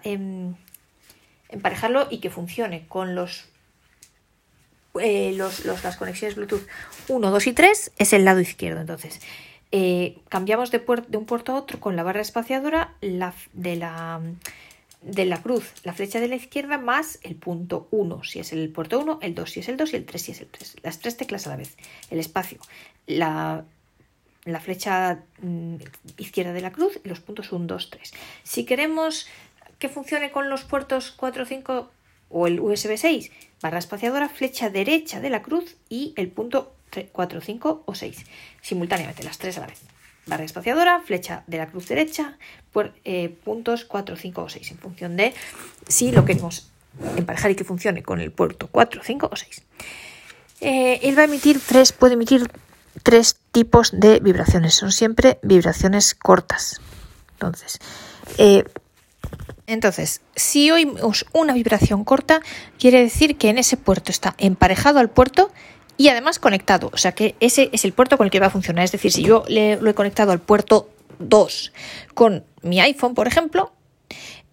em, 0.03 0.55
emparejarlo 1.49 2.07
y 2.09 2.19
que 2.19 2.29
funcione 2.29 2.87
con 2.87 3.15
los, 3.15 3.45
eh, 4.99 5.33
los, 5.35 5.65
las 5.65 5.97
conexiones 5.97 6.35
Bluetooth 6.35 6.65
1, 7.07 7.31
2 7.31 7.47
y 7.47 7.53
3, 7.53 7.91
es 7.97 8.13
el 8.13 8.25
lado 8.25 8.39
izquierdo. 8.39 8.81
Entonces, 8.81 9.19
eh, 9.71 10.17
cambiamos 10.29 10.71
de, 10.71 10.79
de, 10.79 11.17
un 11.17 11.25
puerto 11.25 11.53
a 11.53 11.55
otro 11.55 11.79
con 11.79 11.95
la 11.95 12.03
barra 12.03 12.21
espaciadora 12.21 12.95
la, 13.01 13.33
de 13.53 13.75
la 13.75 14.21
de 15.01 15.25
la 15.25 15.41
cruz, 15.41 15.71
la 15.83 15.93
flecha 15.93 16.19
de 16.19 16.27
la 16.27 16.35
izquierda 16.35 16.77
más 16.77 17.19
el 17.23 17.35
punto 17.35 17.87
1 17.91 18.23
si 18.23 18.39
es 18.39 18.51
el 18.51 18.69
puerto 18.69 18.99
1, 18.99 19.19
el 19.21 19.33
2 19.33 19.49
si 19.49 19.59
es 19.61 19.69
el 19.69 19.77
2 19.77 19.93
y 19.93 19.95
el 19.95 20.05
3 20.05 20.21
si 20.21 20.31
es 20.33 20.41
el 20.41 20.47
3. 20.47 20.75
Las 20.83 20.99
tres 20.99 21.17
teclas 21.17 21.47
a 21.47 21.51
la 21.51 21.55
vez. 21.55 21.77
El 22.09 22.19
espacio, 22.19 22.59
la, 23.07 23.63
la 24.45 24.59
flecha 24.59 25.23
mm, 25.41 25.75
izquierda 26.17 26.53
de 26.53 26.61
la 26.61 26.71
cruz 26.71 26.99
y 27.03 27.09
los 27.09 27.19
puntos 27.19 27.51
1, 27.51 27.65
2, 27.65 27.89
3. 27.89 28.13
Si 28.43 28.65
queremos 28.65 29.27
que 29.77 29.89
funcione 29.89 30.31
con 30.31 30.49
los 30.49 30.63
puertos 30.63 31.11
4, 31.11 31.45
5 31.45 31.91
o 32.29 32.47
el 32.47 32.59
USB 32.59 32.97
6, 32.97 33.31
barra 33.61 33.79
espaciadora, 33.79 34.29
flecha 34.29 34.69
derecha 34.69 35.19
de 35.19 35.29
la 35.29 35.41
cruz 35.41 35.75
y 35.89 36.13
el 36.15 36.29
punto 36.29 36.73
4, 37.11 37.41
5 37.41 37.83
o 37.85 37.95
6. 37.95 38.25
Simultáneamente, 38.61 39.23
las 39.23 39.37
tres 39.37 39.57
a 39.57 39.61
la 39.61 39.67
vez 39.67 39.81
barra 40.29 40.45
espaciadora, 40.45 41.01
flecha 41.01 41.43
de 41.47 41.57
la 41.57 41.67
cruz 41.67 41.87
derecha, 41.87 42.37
por, 42.71 42.93
eh, 43.03 43.29
puntos 43.43 43.83
4, 43.83 44.15
5 44.15 44.43
o 44.43 44.49
6, 44.49 44.71
en 44.71 44.77
función 44.77 45.17
de 45.17 45.33
si 45.87 46.11
lo 46.11 46.23
queremos 46.23 46.69
emparejar 47.17 47.51
y 47.51 47.55
que 47.55 47.63
funcione 47.63 48.03
con 48.03 48.21
el 48.21 48.31
puerto 48.31 48.67
4, 48.71 49.01
5 49.03 49.29
o 49.31 49.35
6. 49.35 49.63
Eh, 50.61 50.99
él 51.03 51.17
va 51.17 51.23
a 51.23 51.25
emitir 51.25 51.59
tres, 51.59 51.91
puede 51.93 52.13
emitir 52.13 52.49
tres 53.03 53.37
tipos 53.51 53.91
de 53.93 54.19
vibraciones, 54.19 54.75
son 54.75 54.91
siempre 54.91 55.39
vibraciones 55.41 56.15
cortas. 56.15 56.81
Entonces, 57.33 57.79
eh, 58.37 58.63
entonces, 59.67 60.21
si 60.35 60.71
oímos 60.71 61.25
una 61.31 61.53
vibración 61.53 62.03
corta, 62.03 62.41
quiere 62.79 63.01
decir 63.01 63.37
que 63.37 63.49
en 63.49 63.59
ese 63.59 63.77
puerto 63.77 64.11
está 64.11 64.33
emparejado 64.39 64.99
al 64.99 65.09
puerto 65.09 65.51
y 65.95 66.07
además 66.07 66.39
conectado. 66.39 66.89
O 66.93 66.97
sea 66.97 67.11
que 67.11 67.35
ese 67.39 67.69
es 67.71 67.85
el 67.85 67.93
puerto 67.93 68.17
con 68.17 68.25
el 68.25 68.31
que 68.31 68.39
va 68.39 68.47
a 68.47 68.51
funcionar. 68.51 68.83
Es 68.83 68.91
decir, 68.91 69.11
si 69.11 69.21
yo 69.21 69.43
le, 69.47 69.75
lo 69.79 69.89
he 69.89 69.93
conectado 69.93 70.31
al 70.31 70.39
puerto 70.39 70.89
2 71.19 71.73
con 72.15 72.43
mi 72.63 72.79
iPhone, 72.79 73.13
por 73.13 73.27
ejemplo, 73.27 73.71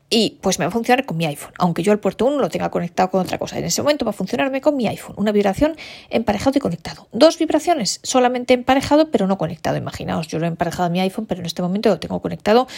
y 0.08 0.38
pues 0.40 0.58
me 0.58 0.64
va 0.64 0.68
a 0.68 0.72
funcionar 0.72 1.04
con 1.04 1.16
mi 1.16 1.26
iPhone, 1.26 1.52
aunque 1.58 1.82
yo 1.82 1.90
al 1.90 1.98
puerto 1.98 2.26
1 2.26 2.38
lo 2.38 2.48
tenga 2.48 2.70
conectado 2.70 3.10
con 3.10 3.20
otra 3.20 3.38
cosa. 3.38 3.58
En 3.58 3.64
ese 3.64 3.82
momento 3.82 4.04
va 4.04 4.10
a 4.10 4.14
funcionarme 4.14 4.60
con 4.60 4.76
mi 4.76 4.86
iPhone. 4.86 5.14
Una 5.18 5.32
vibración 5.32 5.76
emparejado 6.10 6.56
y 6.56 6.60
conectado. 6.60 7.08
Dos 7.12 7.38
vibraciones, 7.38 8.00
solamente 8.02 8.54
emparejado 8.54 9.10
pero 9.10 9.26
no 9.26 9.36
conectado. 9.36 9.76
Imaginaos, 9.76 10.28
yo 10.28 10.38
lo 10.38 10.44
he 10.44 10.48
emparejado 10.48 10.84
a 10.84 10.90
mi 10.90 11.00
iPhone, 11.00 11.26
pero 11.26 11.40
en 11.40 11.46
este 11.46 11.62
momento 11.62 11.88
lo 11.88 11.98
tengo 11.98 12.20
conectado 12.20 12.68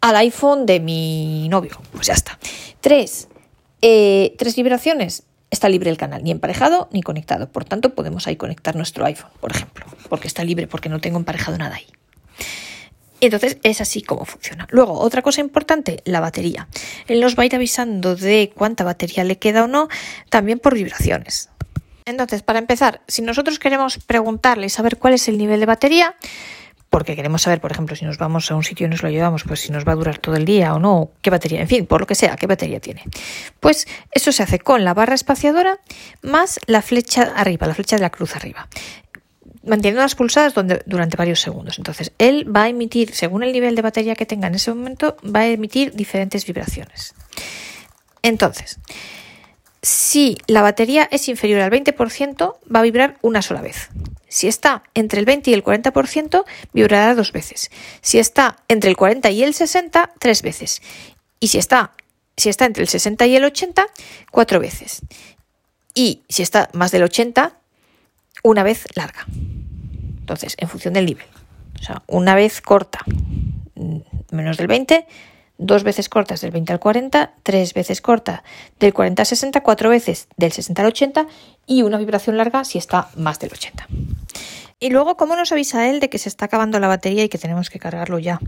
al 0.00 0.16
iPhone 0.16 0.66
de 0.66 0.78
mi 0.78 1.48
novio. 1.48 1.80
Pues 1.92 2.06
ya 2.06 2.14
está. 2.14 2.38
Tres, 2.80 3.28
eh, 3.82 4.34
tres 4.38 4.54
vibraciones 4.54 5.24
está 5.50 5.68
libre 5.68 5.90
el 5.90 5.96
canal, 5.96 6.22
ni 6.22 6.30
emparejado 6.30 6.88
ni 6.92 7.02
conectado. 7.02 7.48
Por 7.48 7.64
tanto, 7.64 7.94
podemos 7.94 8.28
ahí 8.28 8.36
conectar 8.36 8.76
nuestro 8.76 9.04
iPhone, 9.04 9.30
por 9.40 9.50
ejemplo, 9.50 9.84
porque 10.08 10.28
está 10.28 10.44
libre, 10.44 10.68
porque 10.68 10.88
no 10.88 11.00
tengo 11.00 11.18
emparejado 11.18 11.58
nada 11.58 11.76
ahí. 11.76 11.86
Entonces 13.20 13.58
es 13.62 13.80
así 13.80 14.02
como 14.02 14.24
funciona. 14.24 14.66
Luego, 14.70 14.98
otra 14.98 15.22
cosa 15.22 15.40
importante, 15.40 16.02
la 16.04 16.20
batería. 16.20 16.68
Él 17.06 17.20
nos 17.20 17.36
va 17.36 17.42
a 17.42 17.46
ir 17.46 17.54
avisando 17.54 18.16
de 18.16 18.52
cuánta 18.54 18.84
batería 18.84 19.24
le 19.24 19.38
queda 19.38 19.64
o 19.64 19.66
no, 19.66 19.88
también 20.28 20.58
por 20.58 20.74
vibraciones. 20.74 21.50
Entonces, 22.04 22.42
para 22.42 22.58
empezar, 22.58 23.00
si 23.08 23.22
nosotros 23.22 23.58
queremos 23.58 23.98
preguntarle 23.98 24.66
y 24.66 24.70
saber 24.70 24.96
cuál 24.96 25.14
es 25.14 25.26
el 25.28 25.38
nivel 25.38 25.58
de 25.58 25.66
batería, 25.66 26.14
porque 26.88 27.16
queremos 27.16 27.42
saber, 27.42 27.60
por 27.60 27.72
ejemplo, 27.72 27.96
si 27.96 28.04
nos 28.04 28.16
vamos 28.16 28.50
a 28.50 28.54
un 28.54 28.62
sitio 28.62 28.86
y 28.86 28.90
nos 28.90 29.02
lo 29.02 29.10
llevamos, 29.10 29.42
pues 29.42 29.60
si 29.60 29.72
nos 29.72 29.86
va 29.86 29.92
a 29.92 29.96
durar 29.96 30.18
todo 30.18 30.36
el 30.36 30.44
día 30.44 30.72
o 30.72 30.78
no, 30.78 31.10
qué 31.20 31.30
batería, 31.30 31.60
en 31.60 31.68
fin, 31.68 31.84
por 31.84 32.00
lo 32.00 32.06
que 32.06 32.14
sea, 32.14 32.36
qué 32.36 32.46
batería 32.46 32.78
tiene. 32.78 33.02
Pues 33.58 33.88
eso 34.12 34.30
se 34.30 34.44
hace 34.44 34.60
con 34.60 34.84
la 34.84 34.94
barra 34.94 35.14
espaciadora 35.14 35.80
más 36.22 36.60
la 36.66 36.82
flecha 36.82 37.32
arriba, 37.34 37.66
la 37.66 37.74
flecha 37.74 37.96
de 37.96 38.02
la 38.02 38.10
cruz 38.10 38.36
arriba 38.36 38.68
manteniendo 39.66 40.00
las 40.00 40.14
pulsadas 40.14 40.54
durante 40.86 41.16
varios 41.16 41.40
segundos. 41.40 41.78
Entonces, 41.78 42.12
él 42.18 42.54
va 42.54 42.64
a 42.64 42.68
emitir, 42.68 43.14
según 43.14 43.42
el 43.42 43.52
nivel 43.52 43.74
de 43.74 43.82
batería 43.82 44.14
que 44.14 44.26
tenga 44.26 44.48
en 44.48 44.54
ese 44.54 44.72
momento, 44.72 45.16
va 45.24 45.40
a 45.40 45.46
emitir 45.46 45.92
diferentes 45.92 46.46
vibraciones. 46.46 47.14
Entonces, 48.22 48.78
si 49.82 50.38
la 50.48 50.62
batería 50.62 51.08
es 51.10 51.28
inferior 51.28 51.60
al 51.60 51.70
20%, 51.70 52.56
va 52.74 52.80
a 52.80 52.82
vibrar 52.82 53.18
una 53.22 53.42
sola 53.42 53.60
vez. 53.60 53.88
Si 54.28 54.48
está 54.48 54.82
entre 54.94 55.20
el 55.20 55.26
20 55.26 55.50
y 55.50 55.54
el 55.54 55.62
40%, 55.62 56.44
vibrará 56.72 57.14
dos 57.14 57.32
veces. 57.32 57.70
Si 58.00 58.18
está 58.18 58.56
entre 58.68 58.90
el 58.90 58.96
40 58.96 59.30
y 59.30 59.44
el 59.44 59.54
60, 59.54 60.14
tres 60.18 60.42
veces. 60.42 60.82
Y 61.38 61.48
si 61.48 61.58
está, 61.58 61.92
si 62.36 62.48
está 62.48 62.64
entre 62.66 62.82
el 62.82 62.88
60 62.88 63.26
y 63.26 63.36
el 63.36 63.44
80, 63.44 63.86
cuatro 64.30 64.58
veces. 64.58 65.02
Y 65.94 66.22
si 66.28 66.42
está 66.42 66.68
más 66.72 66.90
del 66.90 67.04
80, 67.04 67.52
una 68.42 68.62
vez 68.62 68.86
larga. 68.94 69.24
Entonces, 70.26 70.56
en 70.58 70.68
función 70.68 70.92
del 70.92 71.06
nivel. 71.06 71.26
O 71.78 71.84
sea, 71.84 72.02
una 72.08 72.34
vez 72.34 72.60
corta, 72.60 72.98
mm, 73.76 73.98
menos 74.32 74.56
del 74.56 74.66
20, 74.66 75.06
dos 75.56 75.84
veces 75.84 76.08
cortas 76.08 76.40
del 76.40 76.50
20 76.50 76.72
al 76.72 76.80
40, 76.80 77.34
tres 77.44 77.74
veces 77.74 78.00
corta 78.00 78.42
del 78.80 78.92
40 78.92 79.22
al 79.22 79.26
60, 79.26 79.62
cuatro 79.62 79.88
veces 79.88 80.26
del 80.36 80.50
60 80.50 80.82
al 80.82 80.88
80 80.88 81.26
y 81.64 81.82
una 81.82 81.98
vibración 81.98 82.36
larga 82.36 82.64
si 82.64 82.78
está 82.78 83.08
más 83.14 83.38
del 83.38 83.52
80. 83.52 83.86
Y 84.80 84.90
luego, 84.90 85.16
¿cómo 85.16 85.36
nos 85.36 85.52
avisa 85.52 85.88
él 85.88 86.00
de 86.00 86.10
que 86.10 86.18
se 86.18 86.28
está 86.28 86.46
acabando 86.46 86.80
la 86.80 86.88
batería 86.88 87.22
y 87.22 87.28
que 87.28 87.38
tenemos 87.38 87.70
que 87.70 87.78
cargarlo 87.78 88.18
ya? 88.18 88.40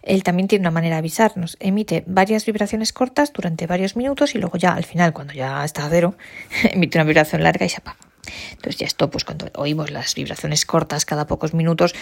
Él 0.00 0.22
también 0.22 0.48
tiene 0.48 0.62
una 0.62 0.70
manera 0.70 0.96
de 0.96 1.00
avisarnos. 1.00 1.58
Emite 1.60 2.02
varias 2.06 2.46
vibraciones 2.46 2.94
cortas 2.94 3.30
durante 3.30 3.66
varios 3.66 3.94
minutos 3.94 4.34
y 4.34 4.38
luego 4.38 4.56
ya 4.56 4.72
al 4.72 4.84
final, 4.84 5.12
cuando 5.12 5.34
ya 5.34 5.62
está 5.66 5.84
a 5.84 5.90
cero, 5.90 6.14
emite 6.72 6.96
una 6.96 7.04
vibración 7.04 7.42
larga 7.42 7.66
y 7.66 7.68
se 7.68 7.76
apaga. 7.76 8.05
Entonces 8.50 8.76
ya 8.76 8.86
esto, 8.86 9.10
pues 9.10 9.24
cuando 9.24 9.48
oímos 9.54 9.90
las 9.90 10.14
vibraciones 10.14 10.66
cortas 10.66 11.04
cada 11.04 11.26
pocos 11.26 11.54
minutos 11.54 11.94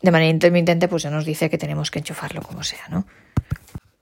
de 0.00 0.10
manera 0.10 0.30
intermitente, 0.30 0.88
pues 0.88 1.02
ya 1.02 1.10
nos 1.10 1.24
dice 1.24 1.50
que 1.50 1.58
tenemos 1.58 1.90
que 1.90 1.98
enchufarlo 2.00 2.42
como 2.42 2.62
sea, 2.62 2.86
¿no? 2.88 3.06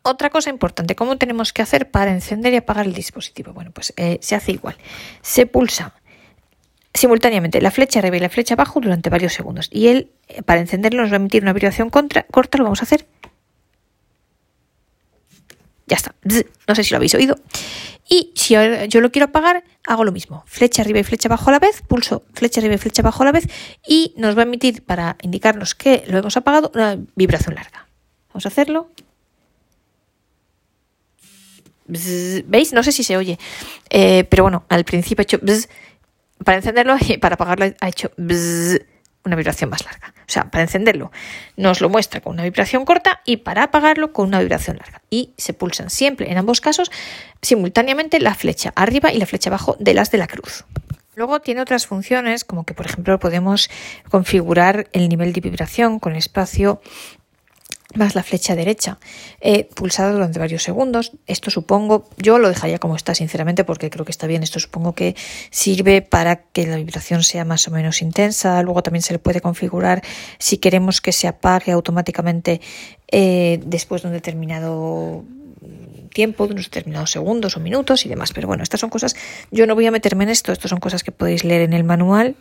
Otra 0.03 0.31
cosa 0.31 0.49
importante, 0.49 0.95
¿cómo 0.95 1.19
tenemos 1.19 1.53
que 1.53 1.61
hacer 1.61 1.91
para 1.91 2.11
encender 2.11 2.55
y 2.55 2.57
apagar 2.57 2.87
el 2.87 2.95
dispositivo? 2.95 3.53
Bueno, 3.53 3.71
pues 3.71 3.93
eh, 3.99 4.19
se 4.23 4.35
hace 4.35 4.53
igual. 4.53 4.77
Se 5.21 5.45
pulsa 5.45 5.95
simultáneamente 6.95 7.61
la 7.61 7.71
flecha 7.71 7.99
arriba 7.99 8.17
y 8.17 8.21
la 8.21 8.31
flecha 8.31 8.55
abajo 8.55 8.81
durante 8.81 9.11
varios 9.11 9.35
segundos. 9.35 9.69
Y 9.71 9.89
él, 9.89 10.11
eh, 10.29 10.43
para 10.43 10.61
encenderlo, 10.61 11.03
nos 11.03 11.11
va 11.11 11.17
a 11.17 11.17
emitir 11.17 11.43
una 11.43 11.53
vibración 11.53 11.91
contra, 11.91 12.23
corta, 12.25 12.57
lo 12.57 12.65
vamos 12.65 12.81
a 12.81 12.85
hacer. 12.85 13.07
Ya 15.87 15.97
está. 15.97 16.15
No 16.67 16.75
sé 16.75 16.85
si 16.85 16.91
lo 16.91 16.97
habéis 16.97 17.15
oído. 17.15 17.37
Y 18.13 18.33
si 18.35 18.57
yo 18.89 19.01
lo 19.01 19.13
quiero 19.13 19.27
apagar, 19.27 19.63
hago 19.87 20.05
lo 20.05 20.11
mismo. 20.11 20.43
Flecha 20.47 20.83
arriba 20.83 20.99
y 20.99 21.05
flecha 21.05 21.29
abajo 21.29 21.49
a 21.49 21.53
la 21.53 21.59
vez, 21.61 21.81
pulso 21.83 22.25
flecha 22.35 22.61
arriba 22.61 22.75
y 22.75 22.79
flecha 22.79 23.03
abajo 23.03 23.23
a 23.23 23.27
la 23.27 23.33
vez 23.33 23.47
y 23.87 24.15
nos 24.17 24.37
va 24.37 24.41
a 24.41 24.47
emitir 24.47 24.85
para 24.85 25.17
indicarnos 25.23 25.77
que 25.77 26.03
lo 26.09 26.19
hemos 26.19 26.37
apagado 26.37 26.73
una 26.75 26.99
vibración 27.15 27.55
larga. 27.55 27.87
Vamos 28.31 28.47
a 28.47 28.49
hacerlo. 28.49 28.91
¿Veis? 31.87 32.73
No 32.73 32.83
sé 32.83 32.91
si 32.91 33.05
se 33.05 33.17
oye. 33.17 33.39
Eh, 33.89 34.25
pero 34.25 34.43
bueno, 34.43 34.65
al 34.69 34.85
principio 34.85 35.23
ha 35.23 35.25
hecho 35.25 35.39
para 36.45 36.59
encenderlo 36.59 36.97
y 37.01 37.17
para 37.19 37.37
apagarlo 37.37 37.73
ha 37.81 37.89
hecho 37.89 38.11
una 39.31 39.37
vibración 39.37 39.71
más 39.71 39.85
larga. 39.85 40.13
O 40.21 40.33
sea, 40.33 40.51
para 40.51 40.63
encenderlo 40.63 41.11
nos 41.57 41.81
lo 41.81 41.89
muestra 41.89 42.21
con 42.21 42.35
una 42.35 42.43
vibración 42.43 42.85
corta 42.85 43.21
y 43.25 43.39
para 43.39 43.65
apagarlo 43.65 44.13
con 44.13 44.29
una 44.29 44.41
vibración 44.41 44.77
larga. 44.77 45.03
Y 45.11 45.33
se 45.37 45.55
pulsan 45.55 45.91
siempre, 45.91 46.31
en 46.31 46.39
ambos 46.39 46.61
casos, 46.61 46.91
simultáneamente 47.43 48.21
la 48.21 48.35
flecha 48.35 48.73
arriba 48.77 49.13
y 49.13 49.19
la 49.19 49.27
flecha 49.27 49.51
abajo 49.51 49.77
de 49.79 49.95
las 49.95 50.11
de 50.11 50.19
la 50.19 50.27
cruz. 50.27 50.65
Luego 51.17 51.41
tiene 51.41 51.61
otras 51.61 51.87
funciones, 51.87 52.45
como 52.45 52.65
que 52.65 52.73
por 52.73 52.87
ejemplo 52.87 53.19
podemos 53.19 53.69
configurar 54.11 54.89
el 54.93 55.09
nivel 55.09 55.33
de 55.33 55.41
vibración 55.41 55.99
con 55.99 56.17
espacio 56.17 56.81
más 57.95 58.15
la 58.15 58.23
flecha 58.23 58.55
derecha, 58.55 58.99
eh, 59.41 59.69
pulsada 59.75 60.13
durante 60.13 60.39
varios 60.39 60.63
segundos. 60.63 61.13
Esto 61.27 61.51
supongo, 61.51 62.09
yo 62.17 62.39
lo 62.39 62.49
dejaría 62.49 62.79
como 62.79 62.97
está, 62.97 63.15
sinceramente, 63.15 63.65
porque 63.65 63.91
creo 63.91 64.05
que 64.05 64.13
está 64.13 64.27
bien. 64.27 64.43
Esto 64.43 64.61
supongo 64.61 64.95
que 64.95 65.17
sirve 65.51 66.03
para 66.03 66.37
que 66.37 66.67
la 66.67 66.77
vibración 66.77 67.23
sea 67.23 67.45
más 67.45 67.67
o 67.69 67.71
menos 67.71 68.03
intensa. 68.03 68.63
Luego 68.63 68.83
también 68.83 69.03
se 69.03 69.13
le 69.13 69.19
puede 69.19 69.41
configurar 69.41 70.03
si 70.39 70.59
queremos 70.59 71.01
que 71.01 71.13
se 71.13 71.29
apague 71.29 71.73
automáticamente 71.73 72.61
eh, 73.11 73.61
después 73.65 74.03
de 74.03 74.09
un 74.09 74.15
determinado 74.15 75.25
tiempo, 76.11 76.47
de 76.47 76.53
unos 76.53 76.67
determinados 76.67 77.11
segundos 77.11 77.57
o 77.57 77.61
minutos 77.61 78.05
y 78.05 78.09
demás. 78.09 78.33
Pero 78.33 78.47
bueno, 78.49 78.63
estas 78.63 78.81
son 78.81 78.91
cosas, 78.91 79.17
yo 79.51 79.67
no 79.67 79.75
voy 79.75 79.87
a 79.87 79.91
meterme 79.91 80.25
en 80.25 80.31
esto, 80.31 80.53
estas 80.53 80.71
son 80.71 80.81
cosas 80.81 81.03
que 81.03 81.13
podéis 81.13 81.45
leer 81.45 81.63
en 81.63 81.73
el 81.73 81.85
manual 81.85 82.37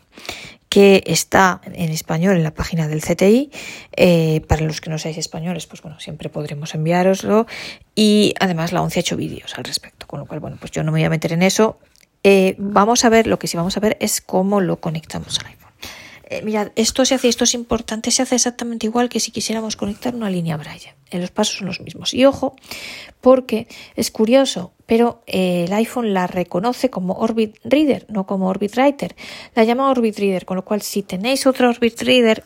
que 0.69 1.03
está 1.07 1.61
en 1.65 1.89
español 1.89 2.37
en 2.37 2.43
la 2.43 2.53
página 2.53 2.87
del 2.87 3.01
CTI. 3.01 3.49
Eh, 3.95 4.41
para 4.47 4.61
los 4.61 4.81
que 4.81 4.89
no 4.89 4.99
seáis 4.99 5.17
españoles, 5.17 5.65
pues 5.65 5.81
bueno, 5.81 5.99
siempre 5.99 6.29
podremos 6.29 6.75
enviároslo. 6.75 7.47
Y 7.95 8.35
además 8.39 8.71
la 8.71 8.81
ONCE 8.81 8.99
ha 8.99 9.01
hecho 9.01 9.17
vídeos 9.17 9.57
al 9.57 9.63
respecto, 9.63 10.05
con 10.05 10.19
lo 10.19 10.25
cual, 10.27 10.39
bueno, 10.39 10.57
pues 10.59 10.71
yo 10.71 10.83
no 10.83 10.91
me 10.91 10.99
voy 10.99 11.05
a 11.05 11.09
meter 11.09 11.33
en 11.33 11.41
eso. 11.41 11.79
eh, 12.23 12.55
vamos 12.59 13.03
a 13.05 13.09
ver, 13.09 13.27
lo 13.27 13.39
que 13.39 13.47
sí 13.47 13.57
vamos 13.57 13.77
a 13.77 13.79
ver 13.79 13.97
es 13.99 14.21
cómo 14.21 14.61
lo 14.61 14.79
conectamos 14.79 15.39
al 15.39 15.47
iPhone. 15.47 15.68
Eh, 16.31 16.43
mirad, 16.43 16.71
esto 16.75 17.05
se 17.05 17.15
hace, 17.15 17.27
esto 17.27 17.43
es 17.43 17.55
importante, 17.55 18.11
se 18.11 18.21
hace 18.21 18.35
exactamente 18.35 18.85
igual 18.85 19.09
que 19.09 19.19
si 19.19 19.31
quisiéramos 19.31 19.75
conectar 19.75 20.13
una 20.13 20.29
línea 20.29 20.57
Braille. 20.57 20.93
Los 21.11 21.31
pasos 21.31 21.57
son 21.57 21.67
los 21.67 21.81
mismos. 21.81 22.13
Y 22.13 22.25
ojo, 22.25 22.55
porque 23.19 23.67
es 23.95 24.11
curioso, 24.11 24.71
pero 24.85 25.23
eh, 25.25 25.65
el 25.67 25.73
iPhone 25.73 26.13
la 26.13 26.27
reconoce 26.27 26.91
como 26.91 27.15
Orbit 27.15 27.55
Reader, 27.63 28.05
no 28.09 28.27
como 28.27 28.47
Orbit 28.47 28.77
Writer. 28.77 29.15
La 29.55 29.63
llama 29.63 29.89
Orbit 29.89 30.19
Reader, 30.19 30.45
con 30.45 30.57
lo 30.57 30.65
cual 30.65 30.83
si 30.83 31.01
tenéis 31.01 31.47
otro 31.47 31.67
Orbit 31.67 31.99
Reader 32.03 32.43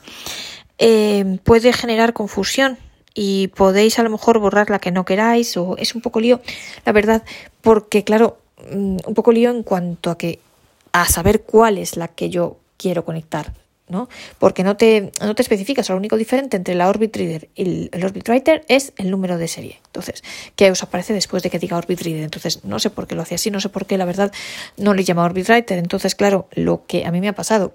eh, 0.78 1.40
puede 1.44 1.74
generar 1.74 2.14
confusión 2.14 2.78
y 3.14 3.48
podéis 3.50 4.00
a 4.00 4.04
lo 4.04 4.10
mejor 4.10 4.40
borrar 4.40 4.70
la 4.70 4.80
que 4.80 4.92
no 4.92 5.04
queráis 5.04 5.58
o 5.58 5.76
es 5.78 5.94
un 5.94 6.02
poco 6.02 6.22
lío, 6.22 6.42
la 6.86 6.94
verdad, 6.94 7.24
porque 7.62 8.06
claro, 8.06 8.38
mm, 8.72 8.98
un 9.06 9.14
poco 9.14 9.34
lío 9.34 9.52
en 9.52 9.64
cuanto 9.64 10.10
a 10.10 10.18
que 10.18 10.40
a 10.94 11.06
saber 11.06 11.44
cuál 11.44 11.78
es 11.78 11.98
la 11.98 12.08
que 12.08 12.30
yo 12.30 12.58
quiero 12.78 13.04
conectar. 13.04 13.54
¿No? 13.94 14.10
Porque 14.40 14.64
no 14.64 14.76
te, 14.76 15.12
no 15.22 15.36
te 15.36 15.42
especificas, 15.42 15.88
lo 15.90 15.96
único 15.96 16.18
diferente 16.18 16.58
entre 16.58 16.76
la 16.76 16.90
Orbit 16.90 17.16
Reader 17.16 17.50
y 17.56 17.90
el, 17.92 18.04
Orbit 18.04 18.28
Writer 18.28 18.66
es 18.68 18.92
el 18.98 19.10
número 19.10 19.38
de 19.38 19.48
serie. 19.48 19.80
Entonces, 19.86 20.24
¿qué 20.58 20.72
os 20.72 20.84
aparece 20.84 21.14
después 21.14 21.44
de 21.44 21.50
que 21.50 21.60
diga 21.60 21.78
Orbit 21.78 22.02
Reader? 22.02 22.24
Entonces, 22.24 22.66
no 22.66 22.80
sé 22.80 22.90
por 22.90 23.08
qué 23.08 23.16
lo 23.16 23.22
hacía 23.22 23.36
así, 23.36 23.52
no 23.52 23.62
sé 23.62 23.70
por 23.70 23.86
qué, 23.86 23.98
la 23.98 24.06
verdad, 24.06 24.34
no 24.76 24.94
le 24.94 25.04
llama 25.04 25.24
Orbit 25.24 25.48
Writer. 25.48 25.78
Entonces, 25.78 26.16
claro, 26.16 26.48
lo 26.52 26.86
que 26.86 27.06
a 27.06 27.12
mí 27.12 27.22
me 27.22 27.30
ha 27.30 27.36
pasado 27.36 27.74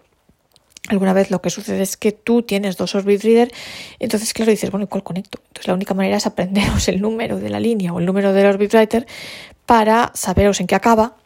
alguna 0.89 1.13
vez 1.13 1.31
lo 1.31 1.41
que 1.41 1.51
sucede 1.51 1.83
es 1.83 1.97
que 1.97 2.13
tú 2.13 2.43
tienes 2.43 2.77
dos 2.77 2.95
Orbit 2.95 3.23
Reader, 3.23 3.53
entonces 3.99 4.33
claro, 4.33 4.51
dices, 4.51 4.71
bueno, 4.71 4.85
¿y 4.85 4.87
cuál 4.89 5.03
conecto? 5.03 5.39
Entonces 5.49 5.69
la 5.69 5.75
única 5.75 5.95
manera 5.95 6.17
es 6.17 6.27
aprenderos 6.27 6.89
el 6.89 7.01
número 7.01 7.39
de 7.39 7.51
la 7.51 7.61
línea 7.61 7.93
o 7.93 8.01
el 8.01 8.07
número 8.07 8.33
del 8.33 8.47
Orbit 8.47 8.73
Writer 8.73 9.07
para 9.67 10.11
saberos 10.15 10.61
en 10.61 10.67
qué 10.67 10.75
acaba 10.75 11.17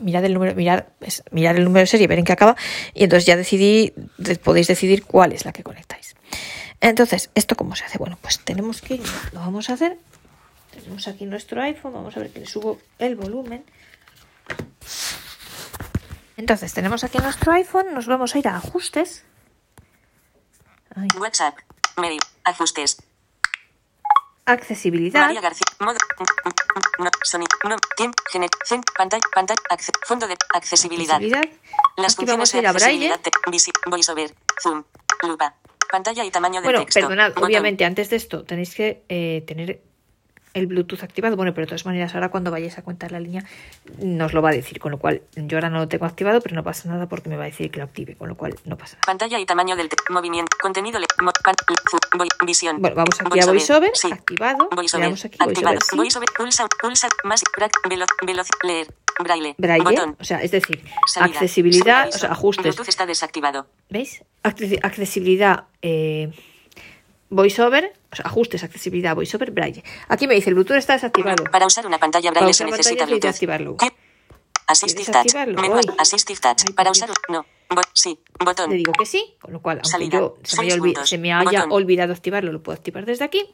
mirad 0.00 0.24
el 0.24 0.34
número, 0.34 0.54
mirar, 0.54 0.92
mirar 1.30 1.56
el 1.56 1.64
número 1.64 1.80
de 1.80 1.86
serie, 1.86 2.06
ver 2.06 2.18
en 2.18 2.24
qué 2.24 2.32
acaba, 2.32 2.56
y 2.94 3.04
entonces 3.04 3.26
ya 3.26 3.36
decidí, 3.36 3.92
podéis 4.42 4.66
decidir 4.66 5.04
cuál 5.04 5.32
es 5.32 5.44
la 5.44 5.52
que 5.52 5.62
conectáis. 5.62 6.14
Entonces, 6.80 7.30
¿esto 7.34 7.56
cómo 7.56 7.76
se 7.76 7.84
hace? 7.84 7.98
Bueno, 7.98 8.18
pues 8.20 8.40
tenemos 8.40 8.80
que 8.80 9.00
lo 9.32 9.40
vamos 9.40 9.70
a 9.70 9.74
hacer. 9.74 9.98
Tenemos 10.70 11.08
aquí 11.08 11.26
nuestro 11.26 11.60
iPhone, 11.62 11.92
vamos 11.92 12.16
a 12.16 12.20
ver 12.20 12.30
que 12.30 12.40
le 12.40 12.46
subo 12.46 12.78
el 12.98 13.16
volumen. 13.16 13.64
Entonces, 16.36 16.72
tenemos 16.72 17.04
aquí 17.04 17.18
nuestro 17.18 17.52
iPhone, 17.52 17.92
nos 17.92 18.06
vamos 18.06 18.34
a 18.34 18.38
ir 18.38 18.48
a 18.48 18.56
ajustes. 18.56 19.24
WhatsApp, 21.18 21.56
medio, 21.98 22.20
ajustes, 22.44 23.02
accesibilidad. 24.52 25.20
María 25.26 25.40
García. 25.40 25.66
Modo. 25.80 25.98
No, 26.98 27.10
sonido. 27.24 27.48
No, 27.68 27.76
tiempo. 27.96 28.16
Genet. 28.30 28.50
Zen, 28.64 28.82
pantalla. 28.96 29.22
Pantalla. 29.34 29.60
Acce, 29.70 29.92
fondo 30.06 30.26
de 30.26 30.36
accesibilidad. 30.54 31.16
accesibilidad. 31.16 31.48
Las 31.96 32.12
Aquí 32.14 32.26
funciones 32.26 32.52
vamos 32.52 32.54
a 32.54 32.58
ir 32.58 32.66
a 32.66 32.72
de 32.72 32.78
braille. 32.78 33.12
accesibilidad. 33.12 33.50
Visi, 33.50 33.72
voiceover. 33.86 34.34
Zoom. 34.62 34.84
Lupa. 35.26 35.54
Pantalla 35.90 36.24
y 36.24 36.30
tamaño 36.30 36.60
de 36.60 36.66
Bueno, 36.66 36.80
texto. 36.84 37.00
perdonad, 37.00 37.32
obviamente 37.38 37.84
antes 37.84 38.10
de 38.10 38.16
esto 38.16 38.44
tenéis 38.44 38.74
que 38.74 39.02
eh, 39.08 39.42
tener 39.46 39.80
el 40.54 40.66
Bluetooth 40.66 41.02
activado. 41.02 41.36
Bueno, 41.36 41.52
pero 41.54 41.66
de 41.66 41.68
todas 41.68 41.86
maneras 41.86 42.14
ahora 42.14 42.28
cuando 42.30 42.50
vayáis 42.50 42.78
a 42.78 42.82
contar 42.82 43.12
la 43.12 43.20
línea 43.20 43.44
nos 43.98 44.32
lo 44.32 44.42
va 44.42 44.50
a 44.50 44.52
decir, 44.52 44.78
con 44.80 44.90
lo 44.92 44.98
cual 44.98 45.22
yo 45.36 45.56
ahora 45.56 45.70
no 45.70 45.78
lo 45.78 45.88
tengo 45.88 46.06
activado, 46.06 46.40
pero 46.40 46.54
no 46.56 46.62
pasa 46.64 46.88
nada 46.88 47.08
porque 47.08 47.28
me 47.28 47.36
va 47.36 47.44
a 47.44 47.46
decir 47.46 47.70
que 47.70 47.78
lo 47.78 47.84
active, 47.84 48.16
con 48.16 48.28
lo 48.28 48.36
cual 48.36 48.54
no 48.64 48.76
pasa 48.76 48.94
nada. 48.96 49.06
Pantalla 49.06 49.38
y 49.38 49.46
tamaño 49.46 49.76
del. 49.76 49.88
Movimiento. 50.10 50.56
Contenido. 50.60 50.98
Le, 50.98 51.06
mo, 51.22 51.30
visión. 52.46 52.80
Bueno, 52.80 52.96
vamos 52.96 53.20
aquí 53.20 53.40
a 53.40 53.46
VoiceOver, 53.46 53.90
Sí. 53.94 54.10
activado, 54.12 54.68
le 54.70 54.76
VoiceOver. 54.76 55.04
damos 55.06 55.24
aquí 55.24 55.36
Activado. 55.40 55.78
VoiceOver, 55.94 56.28
sí. 56.28 56.34
Pulsa. 56.36 56.66
Pulsa. 56.80 57.08
Más. 57.24 57.42
Velo, 57.88 58.04
veloz. 58.26 58.48
Leer. 58.62 58.86
Braille. 59.22 59.54
Braille, 59.58 59.84
Botón. 59.84 60.16
o 60.18 60.24
sea, 60.24 60.40
es 60.42 60.50
decir, 60.50 60.82
Salida. 61.06 61.34
accesibilidad, 61.34 62.08
o 62.08 62.12
sea, 62.12 62.30
ajustes, 62.32 62.64
Bluetooth 62.64 62.88
está 62.88 63.04
desactivado. 63.04 63.66
¿veis? 63.90 64.24
Acce- 64.42 64.78
Accesibilidad, 64.82 65.64
eh, 65.82 66.30
VoiceOver, 67.30 67.92
o 68.12 68.16
sea, 68.16 68.26
ajustes, 68.26 68.62
accesibilidad, 68.64 69.14
VoiceOver, 69.14 69.50
Braille. 69.52 69.82
Aquí 70.08 70.26
me 70.26 70.34
dice 70.34 70.50
el 70.50 70.54
Bluetooth 70.54 70.76
está 70.76 70.94
desactivado. 70.94 71.44
Para 71.44 71.66
usar 71.66 71.86
una 71.86 71.98
pantalla 71.98 72.30
braille 72.30 72.52
se 72.52 72.64
necesita 72.64 73.06
Bluetooth. 73.06 73.78
Assistive 74.66 75.04
¿Quieres 75.12 75.32
Touch. 75.32 75.46
Menú. 75.46 75.80
Assistive 75.98 76.38
Touch. 76.40 76.74
Para 76.76 76.90
usar. 76.92 77.10
No. 77.28 77.44
Bo- 77.70 77.80
sí. 77.92 78.18
Botón. 78.38 78.70
Le 78.70 78.76
digo 78.76 78.92
que 78.92 79.04
sí, 79.06 79.34
con 79.40 79.52
lo 79.52 79.60
cual, 79.60 79.78
aunque 79.78 79.88
Salida. 79.90 80.18
yo 80.18 80.36
se 80.44 80.56
me, 80.56 80.62
haya, 80.62 80.70
Seis 80.70 80.80
olvi- 80.80 80.86
puntos. 80.94 81.08
se 81.08 81.18
me 81.18 81.32
haya 81.32 81.44
Botón. 81.64 81.72
olvidado 81.72 82.12
activarlo, 82.12 82.52
lo 82.52 82.62
puedo 82.62 82.76
activar 82.76 83.04
desde 83.04 83.24
aquí. 83.24 83.52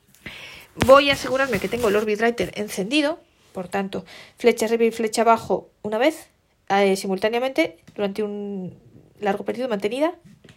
Voy 0.74 1.08
a 1.08 1.14
asegurarme 1.14 1.58
que 1.58 1.68
tengo 1.68 1.88
el 1.88 1.96
Orbit 1.96 2.20
Writer 2.20 2.52
encendido, 2.54 3.18
por 3.52 3.68
tanto, 3.68 4.04
flecha 4.38 4.66
arriba 4.66 4.84
y 4.84 4.90
flecha 4.90 5.22
abajo 5.22 5.70
una 5.82 5.96
vez, 5.96 6.28
eh, 6.68 6.96
simultáneamente, 6.96 7.78
durante 7.94 8.22
un 8.22 8.78
largo 9.20 9.44
periodo 9.46 9.70
mantenida. 9.70 10.12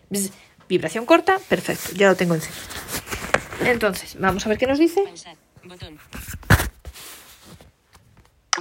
Bzz, 0.09 0.31
vibración 0.67 1.05
corta, 1.05 1.39
perfecto, 1.47 1.91
ya 1.95 2.09
lo 2.09 2.15
tengo 2.17 2.35
encendido. 2.35 2.65
Entonces, 3.61 4.15
vamos 4.19 4.45
a 4.45 4.49
ver 4.49 4.57
qué 4.57 4.67
nos 4.67 4.79
dice. 4.79 5.03
Botón. 5.63 5.99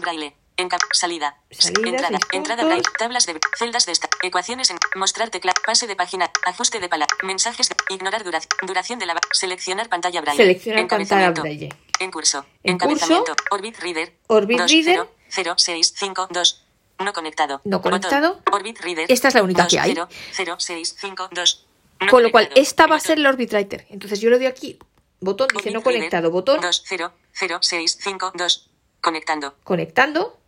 Braille. 0.00 0.34
Enca- 0.56 0.78
salida. 0.92 1.36
Salida, 1.50 1.88
entrada. 1.88 2.18
Entrada 2.32 2.64
braille. 2.64 2.82
Tablas 2.98 3.26
de 3.26 3.38
celdas 3.56 3.86
de 3.86 3.92
esta. 3.92 4.08
Ecuaciones 4.22 4.70
en 4.70 4.78
mostrar 4.96 5.30
tecla. 5.30 5.52
Pase 5.64 5.86
de 5.86 5.94
página. 5.94 6.30
Ajuste 6.46 6.80
de 6.80 6.88
palabra. 6.88 7.14
Mensajes 7.22 7.68
de 7.68 7.76
ignorar 7.94 8.24
duración. 8.24 8.50
Duración 8.66 8.98
de 8.98 9.06
la 9.06 9.14
seleccionar 9.32 9.88
pantalla 9.88 10.20
braille. 10.20 10.42
Seleccionar 10.42 10.88
pantalla. 10.88 11.30
Braille. 11.30 11.68
En 12.00 12.10
curso. 12.10 12.44
En 12.64 12.72
Encabezamiento. 12.74 13.34
Orbit 13.52 13.78
Reader. 13.78 14.12
Orbit 14.26 14.58
2, 14.58 14.70
Reader. 14.70 14.96
0, 14.96 15.08
0, 15.28 15.54
6, 15.56 15.94
5, 15.96 16.28
2. 16.30 16.64
No 17.04 17.12
conectado. 17.12 17.60
No 17.64 17.78
Botón. 17.78 17.92
conectado. 18.00 18.42
Orbit 18.50 18.80
Reader. 18.80 19.06
Esta 19.08 19.28
es 19.28 19.34
la 19.34 19.44
única 19.44 19.62
2, 19.64 19.72
que 19.72 19.78
hay. 19.78 19.92
0, 19.92 20.08
0, 20.32 20.56
6, 20.58 20.96
5, 20.98 21.28
2. 21.30 21.66
No 22.00 22.06
Con 22.08 22.22
lo 22.24 22.30
cual, 22.32 22.48
esta 22.56 22.86
va 22.86 22.96
a 22.96 23.00
ser 23.00 23.18
el 23.18 23.26
Orbit 23.26 23.52
Writer. 23.52 23.86
Entonces 23.90 24.20
yo 24.20 24.30
le 24.30 24.38
doy 24.38 24.46
aquí, 24.46 24.78
botón, 25.20 25.48
dice 25.54 25.70
no 25.70 25.82
conectado, 25.82 26.30
botón, 26.30 26.60
2, 26.60 26.82
0, 26.86 27.12
0, 27.32 27.58
6, 27.60 27.98
5, 28.00 28.32
2. 28.34 28.70
Conectando. 29.00 29.54
conectando. 29.62 30.38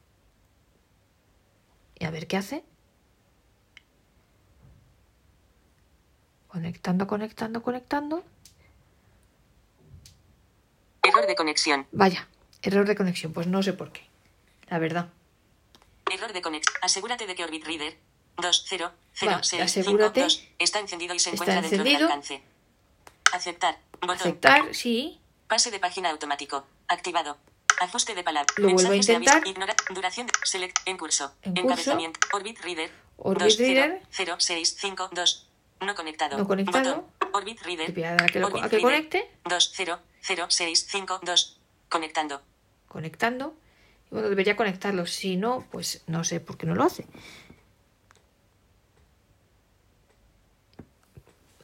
Y 1.99 2.05
a 2.05 2.11
ver 2.11 2.27
qué 2.27 2.37
hace. 2.37 2.65
Conectando, 6.49 7.07
conectando, 7.07 7.63
conectando. 7.63 8.25
Error 11.03 11.27
de 11.27 11.37
conexión. 11.37 11.87
Vaya, 11.93 12.29
error 12.63 12.87
de 12.87 12.97
conexión. 12.97 13.33
Pues 13.33 13.47
no 13.47 13.63
sé 13.63 13.73
por 13.73 13.93
qué. 13.93 14.07
La 14.69 14.79
verdad. 14.79 15.11
Error 16.11 16.33
de 16.33 16.43
conexión. 16.43 16.75
Asegúrate 16.83 17.27
de 17.27 17.35
que 17.35 17.45
Orbit 17.45 17.65
Reader 17.65 17.97
2, 18.37 18.65
0, 18.69 18.93
0, 19.15 19.33
Va, 19.33 19.43
6, 19.43 19.51
5, 19.51 19.65
asegúrate. 19.65 20.23
2 20.23 20.49
está 20.59 20.81
encendido 20.81 21.15
y 21.15 21.19
se 21.19 21.31
encuentra 21.31 21.61
dentro 21.61 21.85
del 21.85 21.97
alcance. 21.97 22.43
Aceptar. 23.33 23.79
Botón. 24.01 24.17
Aceptar, 24.17 24.75
sí. 24.75 25.21
Pase 25.49 25.71
de 25.71 25.79
página 25.79 26.11
automático. 26.11 26.67
Activado. 26.89 27.37
Ajuste 27.81 28.15
de 28.15 28.23
palabra. 28.23 28.53
Lo 28.57 28.69
vuelvo 28.71 28.89
a 28.89 28.91
Mensajes 28.93 29.07
de 29.07 29.17
aviso. 29.17 29.33
intentar. 29.37 29.49
Ignora. 29.51 29.75
Duración 29.95 30.27
de. 30.27 30.33
Select. 30.45 30.79
En 30.87 30.97
curso. 30.99 31.33
En 31.43 31.53
curso. 31.55 31.67
Encabezamiento. 31.69 32.21
Orbit 32.33 32.61
Reader. 32.63 32.91
Orbit 33.17 33.43
2, 33.43 33.55
0, 33.57 33.81
Reader. 33.83 34.03
0, 34.11 34.35
6, 34.39 34.77
5, 34.79 35.11
2. 35.13 35.47
No 35.81 35.95
conectado. 35.95 36.39
No 36.39 36.47
conectado. 36.47 36.97
Botón. 37.19 37.33
Orbit 37.35 37.63
Reader. 37.63 37.93
Voy 37.93 38.05
a 38.05 38.11
dar 38.13 38.23
a 38.23 38.27
que, 38.27 38.41
lo- 38.41 38.47
Orbit 38.49 38.65
a 38.65 38.69
que 38.69 38.77
Reader. 38.77 38.83
conecte. 39.09 39.31
2, 39.49 39.73
0, 39.75 39.99
0, 40.23 40.47
6, 40.49 40.87
5, 40.91 41.21
2. 41.23 41.59
Conectando. 41.89 42.43
Conectando. 42.89 43.55
Y 44.11 44.15
bueno, 44.15 44.29
debería 44.29 44.57
conectarlo. 44.57 45.07
Si 45.07 45.37
no, 45.37 45.67
pues 45.71 46.03
no 46.07 46.25
sé 46.25 46.41
por 46.41 46.57
qué 46.59 46.67
no 46.67 46.75
lo 46.75 46.85
hace. 46.85 47.07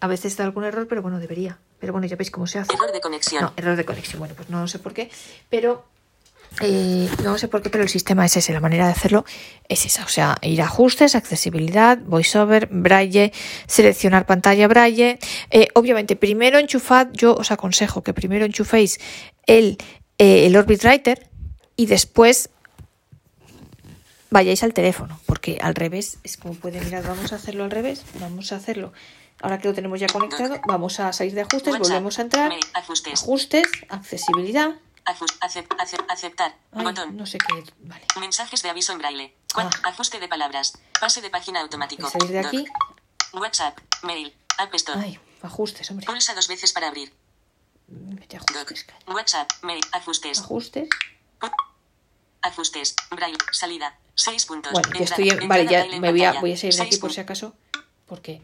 A 0.00 0.06
veces 0.06 0.36
da 0.36 0.44
algún 0.44 0.64
error, 0.64 0.86
pero 0.88 1.02
bueno, 1.02 1.18
debería. 1.18 1.58
Pero 1.78 1.92
bueno, 1.92 2.06
ya 2.06 2.16
veis 2.16 2.30
cómo 2.30 2.46
se 2.46 2.58
hace. 2.58 2.72
Error 2.72 2.92
de 2.92 3.00
conexión. 3.00 3.42
No, 3.42 3.52
error 3.56 3.76
de 3.76 3.84
conexión. 3.84 4.18
Bueno, 4.18 4.34
pues 4.34 4.48
no 4.48 4.66
sé 4.66 4.78
por 4.78 4.94
qué, 4.94 5.10
pero 5.50 5.84
eh, 6.60 7.08
no 7.22 7.36
sé 7.36 7.48
por 7.48 7.62
qué, 7.62 7.68
pero 7.68 7.84
el 7.84 7.90
sistema 7.90 8.24
es 8.24 8.36
ese. 8.36 8.52
La 8.52 8.60
manera 8.60 8.86
de 8.86 8.92
hacerlo 8.92 9.24
es 9.68 9.84
esa. 9.84 10.04
O 10.04 10.08
sea, 10.08 10.38
ir 10.42 10.62
a 10.62 10.66
ajustes, 10.66 11.14
accesibilidad, 11.14 11.98
voiceover, 11.98 12.68
braille, 12.70 13.32
seleccionar 13.66 14.26
pantalla 14.26 14.66
braille. 14.68 15.18
Eh, 15.50 15.68
obviamente, 15.74 16.16
primero 16.16 16.58
enchufad, 16.58 17.08
yo 17.12 17.34
os 17.34 17.50
aconsejo 17.50 18.02
que 18.02 18.14
primero 18.14 18.46
enchuféis 18.46 18.98
el, 19.46 19.76
eh, 20.18 20.46
el 20.46 20.56
Orbit 20.56 20.82
Writer 20.84 21.28
y 21.76 21.86
después 21.86 22.48
vayáis 24.30 24.62
al 24.62 24.72
teléfono, 24.72 25.20
porque 25.26 25.58
al 25.60 25.74
revés 25.74 26.18
es 26.24 26.36
como 26.36 26.54
puede 26.54 26.80
mirar, 26.80 27.04
vamos 27.04 27.32
a 27.32 27.36
hacerlo 27.36 27.64
al 27.64 27.70
revés, 27.70 28.02
vamos 28.20 28.52
a 28.52 28.56
hacerlo. 28.56 28.92
Ahora 29.42 29.58
que 29.58 29.68
lo 29.68 29.74
tenemos 29.74 30.00
ya 30.00 30.06
conectado, 30.08 30.60
vamos 30.66 30.98
a 31.00 31.12
salir 31.12 31.34
de 31.34 31.42
ajustes, 31.42 31.68
WhatsApp. 31.72 31.82
volvemos 31.88 32.18
a 32.18 32.22
entrar. 32.22 32.52
Ajustes. 32.74 33.22
Ajustes, 33.22 33.68
accesibilidad. 33.88 34.70
Ajust- 35.04 35.38
acep- 35.40 35.68
acep- 35.78 36.04
aceptar. 36.08 36.56
Ay, 36.72 36.84
Botón. 36.84 37.16
no 37.16 37.26
sé 37.26 37.38
qué. 37.38 37.62
Vale. 37.80 38.04
Mensajes 38.18 38.62
de 38.62 38.70
aviso 38.70 38.92
en 38.92 38.98
braille. 38.98 39.36
Ah. 39.54 39.70
Ajuste 39.84 40.18
de 40.18 40.26
palabras. 40.28 40.72
Pase 41.00 41.20
de 41.20 41.30
página 41.30 41.60
automático. 41.60 42.08
Salir 42.10 42.28
de 42.30 42.38
Doc. 42.42 42.46
aquí. 42.46 42.64
WhatsApp. 43.34 43.78
Mail. 44.02 44.34
App 44.58 44.74
Store. 44.74 44.98
Ay, 45.00 45.20
ajustes, 45.42 45.90
hombre. 45.90 46.06
Pulsa 46.06 46.34
dos 46.34 46.48
veces 46.48 46.72
para 46.72 46.88
abrir. 46.88 47.12
Vete 47.88 48.36
a 48.36 48.40
Doc. 48.40 48.50
ajustes. 48.56 48.86
WhatsApp. 49.06 49.48
Mail. 49.62 49.80
Ajustes. 49.92 50.40
Ajustes. 50.40 50.88
Ajustes. 52.42 52.94
Braille. 53.10 53.38
Salida. 53.52 53.98
6 54.14 54.46
puntos. 54.46 54.72
Bueno, 54.72 54.88
ya 54.94 55.04
estoy 55.04 55.28
en- 55.30 55.46
Vale, 55.48 55.66
ya 55.66 55.84
me 56.00 56.10
voy 56.10 56.24
a, 56.24 56.40
voy 56.40 56.52
a 56.52 56.56
salir 56.56 56.74
de 56.74 56.82
aquí 56.82 56.96
por 56.96 57.12
si 57.12 57.20
acaso. 57.20 57.54
Porque. 58.06 58.40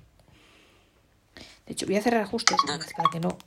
De 1.67 1.73
hecho, 1.73 1.87
voy 1.87 1.97
a 1.97 2.03
cerrar 2.03 2.23
ajustes 2.23 2.57
Doc. 2.67 2.85
para 2.97 3.11
que 3.11 3.21
no. 3.21 3.39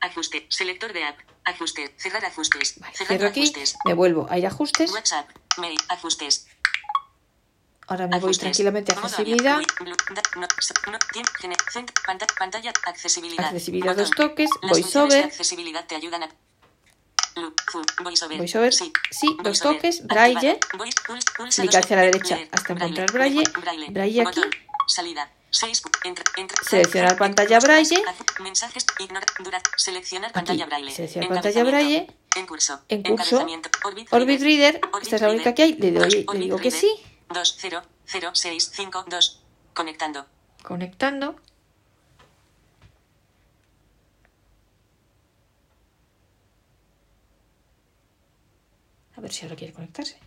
Ajuste. 0.00 0.46
Selector 0.50 0.92
de 0.92 1.04
app. 1.04 1.18
Ajuste. 1.44 1.94
Cerrar 1.96 2.24
ajustes. 2.24 2.78
Vale, 2.78 2.94
Cerrar 2.94 3.08
cierro 3.18 3.28
aquí, 3.28 3.42
ajustes. 3.42 3.74
me 3.84 3.94
vuelvo 3.94 4.26
a 4.30 4.38
ir 4.38 4.44
a 4.46 4.48
ajustes. 4.48 4.92
WhatsApp. 4.92 5.28
Mail. 5.58 5.78
Ajustes. 5.88 6.46
Ahora 7.86 8.06
me 8.06 8.12
voy 8.12 8.18
Ajustes. 8.18 8.38
tranquilamente 8.40 8.92
a 8.92 8.98
accesibilidad. 8.98 9.60
Pantalla. 12.38 12.72
Accesibilidad. 12.86 13.46
Accesibilidad, 13.46 13.96
dos 13.96 14.10
toques, 14.10 14.48
voiceover. 14.62 15.24
accesibilidad 15.24 15.86
te 15.86 15.94
ayudan 15.96 16.22
a. 16.24 16.28
Voiceover. 18.02 18.38
VoiceOver, 18.38 18.72
sí, 18.72 18.92
dos 19.10 19.42
Voiceover. 19.42 19.76
toques, 19.76 20.06
braille. 20.06 20.58
Clic 20.60 21.08
dos 21.08 21.74
hacia 21.76 21.96
la 21.96 22.02
derecha 22.02 22.38
hasta 22.52 22.72
encontrar 22.74 23.10
braille. 23.12 23.42
Braille. 23.90 24.22
Aquí. 24.22 24.40
Salida. 24.86 25.30
Seleccionar 25.54 27.16
pantalla 27.16 27.58
braille. 27.60 28.02
Mensajes. 28.42 28.84
Ignora. 28.98 29.26
Dura. 29.42 29.60
Seleccionar 29.76 30.30
Aquí, 30.30 30.34
pantalla 30.34 30.66
braille. 30.66 30.90
seleccionar 30.90 31.28
pantalla 31.28 31.64
braille. 31.64 32.06
En 32.36 32.46
curso. 32.46 32.80
En 32.88 33.02
curso. 33.02 33.36
Encabezamiento. 33.36 33.68
Orbit, 33.84 34.12
Orbit 34.12 34.40
Reader, 34.42 34.80
esta 35.02 35.16
es 35.16 35.22
la 35.22 35.30
única 35.30 35.54
que 35.54 35.62
hay, 35.62 35.72
le 35.74 35.92
doy- 35.92 36.26
le 36.32 36.38
digo 36.38 36.58
que 36.58 36.70
sí. 36.72 36.90
2, 37.32 37.56
0, 37.60 37.82
0, 38.06 38.30
6, 38.34 38.70
5, 38.74 39.04
2. 39.08 39.40
Conectando. 39.74 40.26
Conectando. 40.62 41.36
A 49.16 49.20
ver 49.20 49.32
si 49.32 49.44
ahora 49.44 49.56
quiere 49.56 49.72
conectarse. 49.72 50.18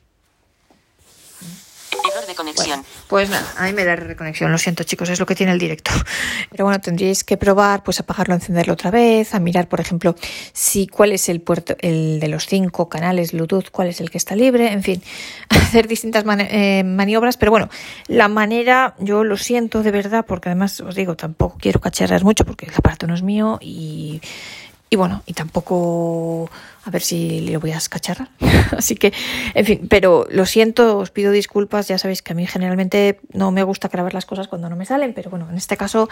Pues 3.08 3.30
nada, 3.30 3.46
a 3.58 3.66
mí 3.66 3.74
me 3.74 3.86
da 3.86 3.96
reconexión, 3.96 4.52
lo 4.52 4.58
siento 4.58 4.84
chicos, 4.84 5.10
es 5.10 5.20
lo 5.20 5.26
que 5.26 5.36
tiene 5.36 5.52
el 5.52 5.60
directo. 5.60 5.92
Pero 6.52 6.66
bueno, 6.66 6.80
tendríais 6.80 7.24
que 7.24 7.38
probar, 7.38 7.84
pues 7.84 8.00
apagarlo, 8.00 8.36
encenderlo 8.36 8.74
otra 8.74 8.92
vez, 8.92 9.34
a 9.34 9.40
mirar, 9.40 9.68
por 9.68 9.80
ejemplo, 9.80 10.16
si 10.54 10.88
cuál 10.88 11.12
es 11.12 11.30
el 11.30 11.42
puerto, 11.42 11.76
el 11.80 12.20
de 12.20 12.28
los 12.28 12.46
cinco 12.46 12.90
canales 12.90 13.32
Bluetooth, 13.32 13.70
cuál 13.72 13.90
es 13.90 14.02
el 14.02 14.10
que 14.10 14.18
está 14.18 14.36
libre, 14.36 14.72
en 14.72 14.84
fin, 14.84 15.04
hacer 15.50 15.88
distintas 15.88 16.24
eh, 16.40 16.84
maniobras. 16.84 17.38
Pero 17.38 17.52
bueno, 17.52 17.70
la 18.08 18.28
manera, 18.28 18.96
yo 19.00 19.24
lo 19.24 19.38
siento 19.38 19.84
de 19.84 19.92
verdad, 19.92 20.26
porque 20.26 20.50
además 20.50 20.80
os 20.82 20.96
digo, 20.96 21.16
tampoco 21.16 21.58
quiero 21.60 21.80
cacharrar 21.80 22.24
mucho 22.24 22.46
porque 22.46 22.66
el 22.66 22.74
aparato 22.76 23.08
no 23.08 23.16
es 23.16 23.24
mío 23.24 23.60
y 23.62 24.22
y 24.90 24.96
bueno, 24.96 25.22
y 25.26 25.34
tampoco 25.34 26.50
a 26.88 26.90
ver 26.90 27.02
si 27.02 27.42
lo 27.42 27.60
voy 27.60 27.72
a 27.72 27.78
escacharrar. 27.78 28.30
Así 28.78 28.96
que, 28.96 29.14
en 29.54 29.66
fin, 29.66 29.88
pero 29.90 30.26
lo 30.32 30.46
siento, 30.46 30.98
os 30.98 31.12
pido 31.12 31.32
disculpas. 31.32 31.88
Ya 31.88 31.98
sabéis 31.98 32.22
que 32.22 32.32
a 32.32 32.36
mí 32.36 32.48
generalmente 32.48 33.20
no 33.34 33.52
me 33.52 33.64
gusta 33.64 33.90
grabar 33.90 34.14
las 34.14 34.26
cosas 34.26 34.48
cuando 34.48 34.70
no 34.70 34.76
me 34.76 34.86
salen, 34.86 35.14
pero 35.14 35.30
bueno, 35.30 35.50
en 35.50 35.58
este 35.58 35.76
caso 35.76 36.08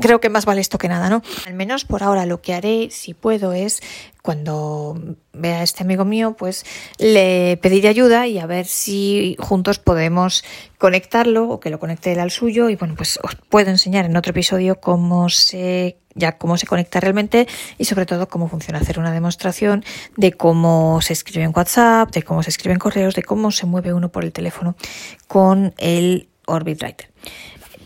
creo 0.00 0.20
que 0.20 0.28
más 0.28 0.44
vale 0.44 0.60
esto 0.60 0.78
que 0.78 0.88
nada, 0.88 1.08
¿no? 1.08 1.22
Al 1.46 1.54
menos 1.54 1.84
por 1.84 2.02
ahora 2.02 2.26
lo 2.26 2.42
que 2.42 2.54
haré, 2.54 2.88
si 2.90 3.14
puedo, 3.14 3.52
es 3.52 3.82
cuando 4.22 5.16
vea 5.32 5.60
a 5.60 5.62
este 5.62 5.82
amigo 5.82 6.04
mío, 6.04 6.36
pues 6.38 6.64
le 6.98 7.58
pediré 7.60 7.88
ayuda 7.88 8.28
y 8.28 8.38
a 8.38 8.46
ver 8.46 8.66
si 8.66 9.36
juntos 9.38 9.78
podemos 9.78 10.44
conectarlo 10.78 11.48
o 11.48 11.60
que 11.60 11.70
lo 11.70 11.80
conecte 11.80 12.12
él 12.12 12.20
al 12.20 12.30
suyo. 12.30 12.68
Y 12.68 12.76
bueno, 12.76 12.94
pues 12.96 13.18
os 13.22 13.34
puedo 13.48 13.70
enseñar 13.70 14.04
en 14.04 14.16
otro 14.16 14.30
episodio 14.30 14.80
cómo 14.80 15.28
se 15.28 15.98
ya 16.14 16.38
cómo 16.38 16.56
se 16.56 16.66
conecta 16.66 17.00
realmente 17.00 17.46
y 17.78 17.84
sobre 17.84 18.06
todo 18.06 18.28
cómo 18.28 18.48
funciona 18.48 18.78
hacer 18.78 18.98
una 18.98 19.12
demostración 19.12 19.84
de 20.16 20.32
cómo 20.32 21.00
se 21.00 21.12
escribe 21.12 21.44
en 21.44 21.52
WhatsApp, 21.54 22.10
de 22.12 22.22
cómo 22.22 22.42
se 22.42 22.50
escribe 22.50 22.74
en 22.74 22.78
correos, 22.78 23.14
de 23.14 23.22
cómo 23.22 23.50
se 23.50 23.66
mueve 23.66 23.92
uno 23.92 24.10
por 24.10 24.24
el 24.24 24.32
teléfono 24.32 24.76
con 25.28 25.74
el 25.78 26.28
Orbit 26.46 26.82
Writer. 26.82 27.08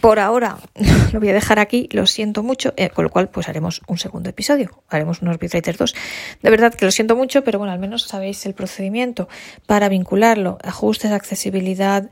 Por 0.01 0.19
ahora 0.19 0.59
lo 1.13 1.21
voy 1.21 1.31
a 1.31 1.33
dejar 1.33 1.59
aquí, 1.59 1.89
lo 1.91 2.07
siento 2.07 2.43
mucho, 2.43 2.75
eh, 2.77 2.91
con 2.91 3.05
lo 3.05 3.11
cual 3.11 3.29
pues 3.29 3.49
haremos 3.49 3.83
un 3.89 3.99
segundo 3.99 4.29
episodio, 4.31 4.83
haremos 4.89 5.23
un 5.23 5.29
Orbit 5.29 5.53
Writer 5.53 5.77
2. 5.77 5.95
De 6.43 6.51
verdad 6.51 6.75
que 6.75 6.85
lo 6.85 6.91
siento 6.91 7.17
mucho, 7.17 7.43
pero 7.43 7.59
bueno, 7.59 7.73
al 7.73 7.79
menos 7.79 8.03
sabéis 8.03 8.45
el 8.47 8.55
procedimiento 8.55 9.29
para 9.67 9.89
vincularlo, 9.89 10.59
ajustes, 10.63 11.13
accesibilidad, 11.13 12.11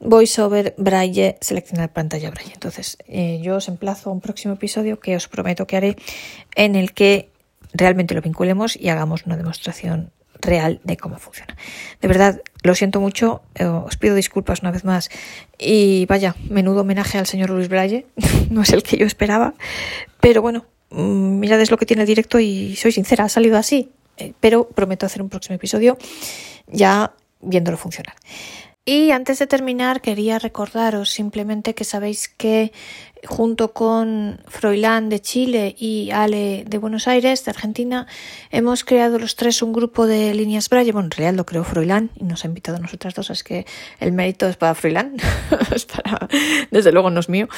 VoiceOver, 0.00 0.74
Braille, 0.78 1.36
seleccionar 1.40 1.92
pantalla 1.92 2.30
Braille. 2.30 2.52
Entonces, 2.54 2.98
eh, 3.06 3.40
yo 3.42 3.56
os 3.56 3.68
emplazo 3.68 4.10
a 4.10 4.12
un 4.12 4.20
próximo 4.20 4.54
episodio 4.54 5.00
que 5.00 5.16
os 5.16 5.28
prometo 5.28 5.66
que 5.66 5.76
haré 5.76 5.96
en 6.54 6.76
el 6.76 6.92
que 6.92 7.30
realmente 7.72 8.14
lo 8.14 8.22
vinculemos 8.22 8.76
y 8.76 8.88
hagamos 8.88 9.26
una 9.26 9.36
demostración 9.36 10.10
real 10.40 10.80
de 10.84 10.96
cómo 10.96 11.18
funciona. 11.18 11.56
De 12.00 12.08
verdad, 12.08 12.42
lo 12.62 12.74
siento 12.74 13.00
mucho, 13.00 13.42
eh, 13.54 13.64
os 13.64 13.96
pido 13.96 14.14
disculpas 14.14 14.60
una 14.62 14.70
vez 14.70 14.84
más 14.84 15.10
y 15.58 16.06
vaya, 16.06 16.36
menudo 16.48 16.82
homenaje 16.82 17.18
al 17.18 17.26
señor 17.26 17.50
Luis 17.50 17.68
Braille, 17.68 18.06
no 18.50 18.62
es 18.62 18.72
el 18.72 18.82
que 18.82 18.96
yo 18.96 19.06
esperaba, 19.06 19.54
pero 20.20 20.42
bueno, 20.42 20.66
mm, 20.90 21.38
mirad 21.40 21.60
es 21.60 21.70
lo 21.70 21.76
que 21.76 21.86
tiene 21.86 22.02
el 22.02 22.08
directo 22.08 22.38
y 22.38 22.76
soy 22.76 22.92
sincera, 22.92 23.24
ha 23.24 23.28
salido 23.28 23.56
así, 23.58 23.90
eh, 24.16 24.32
pero 24.40 24.68
prometo 24.68 25.06
hacer 25.06 25.22
un 25.22 25.28
próximo 25.28 25.56
episodio 25.56 25.98
ya 26.68 27.12
viéndolo 27.40 27.76
funcionar. 27.76 28.14
Y 28.90 29.10
antes 29.10 29.38
de 29.38 29.46
terminar, 29.46 30.00
quería 30.00 30.38
recordaros 30.38 31.10
simplemente 31.10 31.74
que 31.74 31.84
sabéis 31.84 32.26
que 32.26 32.72
junto 33.26 33.72
con 33.72 34.40
Froilán 34.46 35.08
de 35.08 35.20
Chile 35.20 35.74
y 35.78 36.10
Ale 36.10 36.64
de 36.66 36.78
Buenos 36.78 37.08
Aires, 37.08 37.44
de 37.44 37.50
Argentina, 37.50 38.06
hemos 38.50 38.84
creado 38.84 39.18
los 39.18 39.36
tres 39.36 39.62
un 39.62 39.72
grupo 39.72 40.06
de 40.06 40.34
líneas 40.34 40.68
Braille. 40.68 40.92
Bueno, 40.92 41.06
en 41.06 41.10
realidad 41.10 41.36
lo 41.36 41.46
creó 41.46 41.64
Froilán 41.64 42.10
y 42.16 42.24
nos 42.24 42.44
ha 42.44 42.48
invitado 42.48 42.78
a 42.78 42.80
nosotras 42.80 43.14
dos, 43.14 43.30
es 43.30 43.42
que 43.42 43.66
el 44.00 44.12
mérito 44.12 44.48
es 44.48 44.56
para 44.56 44.74
Froilán, 44.74 45.16
es 45.74 45.86
para, 45.86 46.28
desde 46.70 46.92
luego 46.92 47.10
no 47.10 47.20
es 47.20 47.28
mío. 47.28 47.48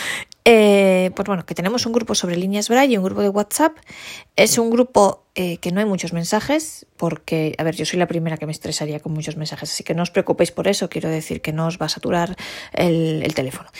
Eh, 0.44 1.10
pues 1.14 1.26
bueno, 1.26 1.44
que 1.44 1.54
tenemos 1.54 1.86
un 1.86 1.92
grupo 1.92 2.14
sobre 2.14 2.36
líneas 2.36 2.68
Braille, 2.68 2.98
un 2.98 3.04
grupo 3.04 3.22
de 3.22 3.28
WhatsApp. 3.28 3.76
Es 4.36 4.58
un 4.58 4.70
grupo 4.70 5.24
eh, 5.36 5.58
que 5.58 5.70
no 5.70 5.78
hay 5.78 5.86
muchos 5.86 6.12
mensajes, 6.12 6.86
porque, 6.96 7.54
a 7.56 7.62
ver, 7.62 7.76
yo 7.76 7.84
soy 7.84 8.00
la 8.00 8.08
primera 8.08 8.36
que 8.36 8.46
me 8.46 8.52
estresaría 8.52 8.98
con 8.98 9.12
muchos 9.12 9.36
mensajes, 9.36 9.70
así 9.70 9.84
que 9.84 9.94
no 9.94 10.02
os 10.02 10.10
preocupéis 10.10 10.50
por 10.50 10.66
eso, 10.66 10.90
quiero 10.90 11.08
decir 11.08 11.40
que 11.40 11.52
no 11.52 11.68
os 11.68 11.78
va 11.78 11.86
a 11.86 11.88
saturar 11.88 12.36
el, 12.72 13.22
el 13.22 13.32
teléfono, 13.32 13.70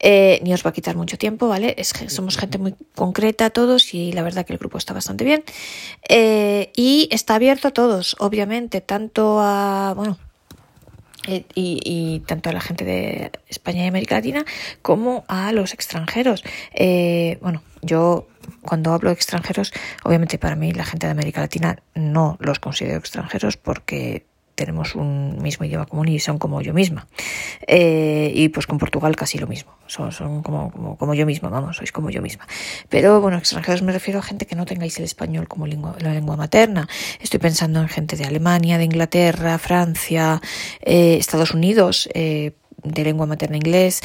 eh, 0.00 0.38
ni 0.44 0.52
os 0.52 0.64
va 0.64 0.70
a 0.70 0.72
quitar 0.74 0.96
mucho 0.96 1.16
tiempo, 1.16 1.27
¿vale? 1.36 1.74
Es 1.76 1.92
somos 2.08 2.38
gente 2.38 2.58
muy 2.58 2.74
concreta 2.94 3.50
todos 3.50 3.92
y 3.92 4.12
la 4.12 4.22
verdad 4.22 4.46
que 4.46 4.52
el 4.52 4.58
grupo 4.58 4.78
está 4.78 4.94
bastante 4.94 5.24
bien. 5.24 5.44
Eh, 6.08 6.72
y 6.74 7.08
está 7.12 7.34
abierto 7.34 7.68
a 7.68 7.70
todos, 7.72 8.16
obviamente, 8.18 8.80
tanto 8.80 9.40
a, 9.40 9.92
bueno, 9.94 10.18
eh, 11.26 11.44
y, 11.54 11.80
y, 11.84 12.20
tanto 12.20 12.48
a 12.48 12.52
la 12.52 12.60
gente 12.60 12.84
de 12.84 13.30
España 13.48 13.84
y 13.84 13.88
América 13.88 14.14
Latina 14.14 14.46
como 14.80 15.24
a 15.28 15.52
los 15.52 15.74
extranjeros. 15.74 16.42
Eh, 16.72 17.38
bueno, 17.42 17.62
yo 17.82 18.28
cuando 18.62 18.92
hablo 18.92 19.10
de 19.10 19.14
extranjeros, 19.14 19.72
obviamente 20.04 20.38
para 20.38 20.56
mí 20.56 20.72
la 20.72 20.84
gente 20.84 21.06
de 21.06 21.12
América 21.12 21.42
Latina 21.42 21.82
no 21.94 22.36
los 22.40 22.60
considero 22.60 22.98
extranjeros 22.98 23.56
porque 23.56 24.24
tenemos 24.58 24.96
un 24.96 25.38
mismo 25.40 25.64
idioma 25.64 25.86
común 25.86 26.08
y 26.08 26.18
son 26.18 26.38
como 26.38 26.60
yo 26.60 26.74
misma. 26.74 27.06
Eh, 27.66 28.32
y 28.34 28.48
pues 28.48 28.66
con 28.66 28.78
Portugal 28.78 29.14
casi 29.14 29.38
lo 29.38 29.46
mismo. 29.46 29.78
Son, 29.86 30.10
son 30.10 30.42
como, 30.42 30.72
como, 30.72 30.98
como, 30.98 31.14
yo 31.14 31.24
misma, 31.24 31.48
vamos, 31.48 31.76
sois 31.76 31.92
como 31.92 32.10
yo 32.10 32.20
misma. 32.20 32.44
Pero 32.88 33.20
bueno, 33.20 33.38
extranjeros 33.38 33.82
me 33.82 33.92
refiero 33.92 34.18
a 34.18 34.22
gente 34.22 34.46
que 34.46 34.56
no 34.56 34.66
tengáis 34.66 34.98
el 34.98 35.04
español 35.04 35.46
como 35.46 35.66
lengua, 35.68 35.94
la 36.00 36.12
lengua 36.12 36.36
materna. 36.36 36.88
Estoy 37.20 37.38
pensando 37.38 37.80
en 37.80 37.88
gente 37.88 38.16
de 38.16 38.24
Alemania, 38.24 38.78
de 38.78 38.84
Inglaterra, 38.84 39.58
Francia, 39.58 40.42
eh, 40.82 41.16
Estados 41.16 41.52
Unidos, 41.54 42.08
eh, 42.12 42.52
de 42.82 43.04
lengua 43.04 43.26
materna 43.26 43.56
inglés. 43.56 44.00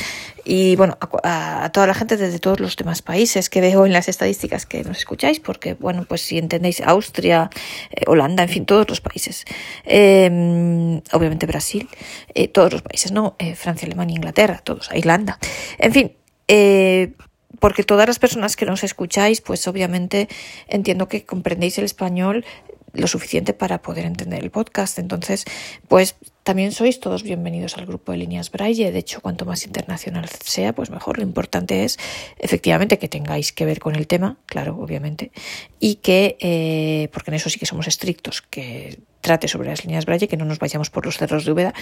Y 0.46 0.76
bueno 0.76 0.98
a, 1.00 1.66
a, 1.66 1.72
toda 1.72 1.88
la 1.88 1.94
gente 1.94 2.18
desde 2.18 2.40
todos 2.40 2.60
los 2.60 2.76
demás 2.76 3.02
países 3.02 3.50
que 3.50 3.62
veo 3.62 3.86
en 3.86 3.94
las 3.94 4.10
estadísticas 4.10 4.66
que 4.66 4.84
nos 4.84 4.98
escucháis 4.98 5.40
porque 5.40 5.74
bueno 5.74 6.06
pues 6.08 6.22
si 6.22 6.38
entendéis 6.38 6.82
Austria 6.82 7.50
eh, 7.92 8.04
Holanda 8.08 8.44
en 8.44 8.50
fin 8.50 8.66
todos 8.66 8.88
los 8.90 9.02
países. 9.02 9.46
Eh, 9.86 11.02
obviamente 11.12 11.46
Brasil 11.46 11.90
eh, 12.34 12.48
todos 12.48 12.74
los 12.74 12.82
países 12.82 13.12
no 13.12 13.36
Francia 13.56 13.86
Alemania 13.86 14.16
Inglaterra 14.16 14.62
todos 14.64 14.90
Irlanda. 14.94 15.38
En 15.78 15.92
fin 15.94 16.12
eh, 16.48 17.14
porque 17.60 17.84
todas 17.84 18.08
las 18.08 18.20
personas 18.20 18.56
que 18.56 18.66
nos 18.66 18.84
escucháis 18.84 19.40
pues 19.40 19.68
obviamente 19.68 20.28
entiendo 20.68 21.08
que 21.08 21.26
comprendéis 21.26 21.78
el 21.78 21.86
español 21.86 22.46
lo 22.94 23.08
suficiente 23.08 23.54
para 23.54 23.82
poder 23.82 24.06
entender 24.06 24.44
el 24.44 24.52
podcast. 24.52 25.00
Entonces, 25.00 25.46
pues 25.88 26.16
también 26.44 26.72
sois 26.72 27.00
todos 27.00 27.24
bienvenidos 27.24 27.78
al 27.78 27.86
grupo 27.86 28.12
de 28.12 28.20
líneas 28.20 28.52
Braille. 28.52 28.92
De 28.92 29.00
hecho, 29.00 29.20
cuanto 29.22 29.46
más 29.46 29.66
internacional 29.66 30.30
sea, 30.30 30.74
pues 30.74 30.90
mejor. 30.90 31.18
Lo 31.18 31.24
importante 31.24 31.84
es, 31.84 31.98
efectivamente, 32.38 33.00
que 33.00 33.10
tengáis 33.10 33.52
que 33.52 33.66
ver 33.66 33.80
con 33.80 33.96
el 33.96 34.08
tema, 34.08 34.38
claro, 34.46 34.78
obviamente, 34.80 35.32
y 35.80 35.96
que, 35.96 36.38
eh, 36.40 37.10
porque 37.12 37.32
en 37.32 37.36
eso 37.36 37.50
sí 37.50 37.60
que 37.60 37.66
somos 37.66 37.88
estrictos, 37.88 38.42
que 38.42 39.00
trate 39.22 39.48
sobre 39.48 39.70
las 39.70 39.84
líneas 39.86 40.06
Braille, 40.06 40.28
que 40.28 40.38
no 40.38 40.46
nos 40.46 40.60
vayamos 40.60 40.90
por 40.90 41.06
los 41.06 41.18
cerros 41.18 41.46
de 41.46 41.52
Úbeda 41.52 41.74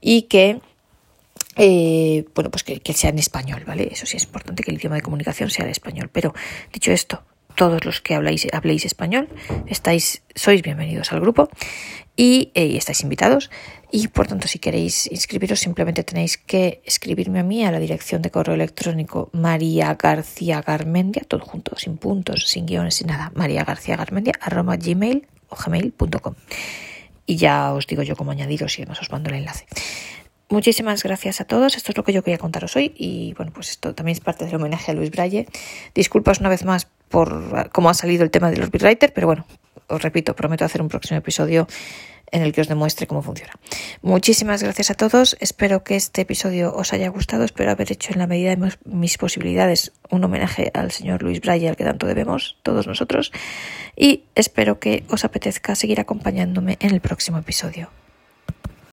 y 0.00 0.22
que 0.22 0.60
eh, 1.56 2.26
bueno, 2.34 2.50
pues 2.50 2.62
que, 2.62 2.80
que, 2.80 2.92
sea 2.92 3.10
en 3.10 3.18
español, 3.18 3.64
¿vale? 3.66 3.88
Eso 3.90 4.06
sí 4.06 4.16
es 4.16 4.24
importante 4.24 4.62
que 4.62 4.70
el 4.70 4.76
idioma 4.76 4.96
de 4.96 5.02
comunicación 5.02 5.50
sea 5.50 5.64
el 5.64 5.70
español. 5.70 6.10
Pero 6.12 6.34
dicho 6.72 6.92
esto, 6.92 7.22
todos 7.60 7.84
los 7.84 8.00
que 8.00 8.14
habláis, 8.14 8.48
habléis 8.54 8.86
español, 8.86 9.28
estáis, 9.66 10.22
sois 10.34 10.62
bienvenidos 10.62 11.12
al 11.12 11.20
grupo. 11.20 11.50
y, 12.16 12.52
eh, 12.54 12.76
estáis 12.76 13.02
invitados. 13.02 13.50
Y 13.92 14.08
por 14.08 14.26
tanto, 14.26 14.48
si 14.48 14.58
queréis 14.58 15.12
inscribiros, 15.12 15.60
simplemente 15.60 16.02
tenéis 16.02 16.38
que 16.38 16.80
escribirme 16.86 17.40
a 17.40 17.42
mí 17.42 17.62
a 17.62 17.70
la 17.70 17.78
dirección 17.78 18.22
de 18.22 18.30
correo 18.30 18.54
electrónico 18.54 19.28
María 19.34 19.94
García 19.94 20.62
Garmendia, 20.62 21.22
todo 21.28 21.44
junto, 21.44 21.76
sin 21.76 21.98
puntos, 21.98 22.48
sin 22.48 22.64
guiones, 22.64 22.94
sin 22.94 23.08
nada, 23.08 23.30
María 23.34 23.62
García 23.64 23.94
Garmendia, 23.96 24.32
arroba 24.40 24.76
gmail 24.76 25.28
o 25.50 25.56
gmail.com. 25.56 26.34
Y 27.26 27.36
ya 27.36 27.74
os 27.74 27.86
digo 27.86 28.02
yo 28.02 28.16
cómo 28.16 28.30
añadiros 28.30 28.78
y 28.78 28.82
además 28.82 29.02
os 29.02 29.10
mando 29.10 29.28
el 29.28 29.36
enlace. 29.36 29.66
Muchísimas 30.48 31.02
gracias 31.02 31.40
a 31.40 31.44
todos. 31.44 31.76
Esto 31.76 31.92
es 31.92 31.96
lo 31.96 32.04
que 32.04 32.12
yo 32.12 32.24
quería 32.24 32.38
contaros 32.38 32.74
hoy. 32.74 32.92
Y 32.96 33.34
bueno, 33.34 33.52
pues 33.54 33.70
esto 33.70 33.94
también 33.94 34.14
es 34.14 34.20
parte 34.20 34.46
del 34.46 34.56
homenaje 34.56 34.90
a 34.90 34.94
Luis 34.94 35.10
Braille. 35.10 35.46
Disculpas 35.94 36.40
una 36.40 36.48
vez 36.48 36.64
más 36.64 36.88
por 37.10 37.70
cómo 37.72 37.90
ha 37.90 37.94
salido 37.94 38.24
el 38.24 38.30
tema 38.30 38.50
de 38.50 38.56
los 38.56 38.70
Writer, 38.70 39.12
pero 39.12 39.26
bueno, 39.26 39.44
os 39.88 40.00
repito, 40.00 40.34
prometo 40.34 40.64
hacer 40.64 40.80
un 40.80 40.88
próximo 40.88 41.18
episodio 41.18 41.66
en 42.32 42.42
el 42.42 42.52
que 42.52 42.60
os 42.60 42.68
demuestre 42.68 43.08
cómo 43.08 43.22
funciona. 43.22 43.52
Muchísimas 44.02 44.62
gracias 44.62 44.90
a 44.90 44.94
todos. 44.94 45.36
Espero 45.40 45.82
que 45.82 45.96
este 45.96 46.22
episodio 46.22 46.72
os 46.74 46.92
haya 46.92 47.08
gustado. 47.08 47.44
Espero 47.44 47.72
haber 47.72 47.90
hecho 47.90 48.12
en 48.12 48.20
la 48.20 48.28
medida 48.28 48.54
de 48.54 48.72
mis 48.84 49.18
posibilidades 49.18 49.92
un 50.10 50.22
homenaje 50.22 50.70
al 50.74 50.92
señor 50.92 51.22
Luis 51.22 51.40
Braille, 51.40 51.68
al 51.68 51.76
que 51.76 51.84
tanto 51.84 52.06
debemos 52.06 52.56
todos 52.62 52.86
nosotros. 52.86 53.32
Y 53.96 54.24
espero 54.36 54.78
que 54.78 55.04
os 55.08 55.24
apetezca 55.24 55.74
seguir 55.74 55.98
acompañándome 55.98 56.76
en 56.80 56.92
el 56.92 57.00
próximo 57.00 57.38
episodio. 57.38 57.90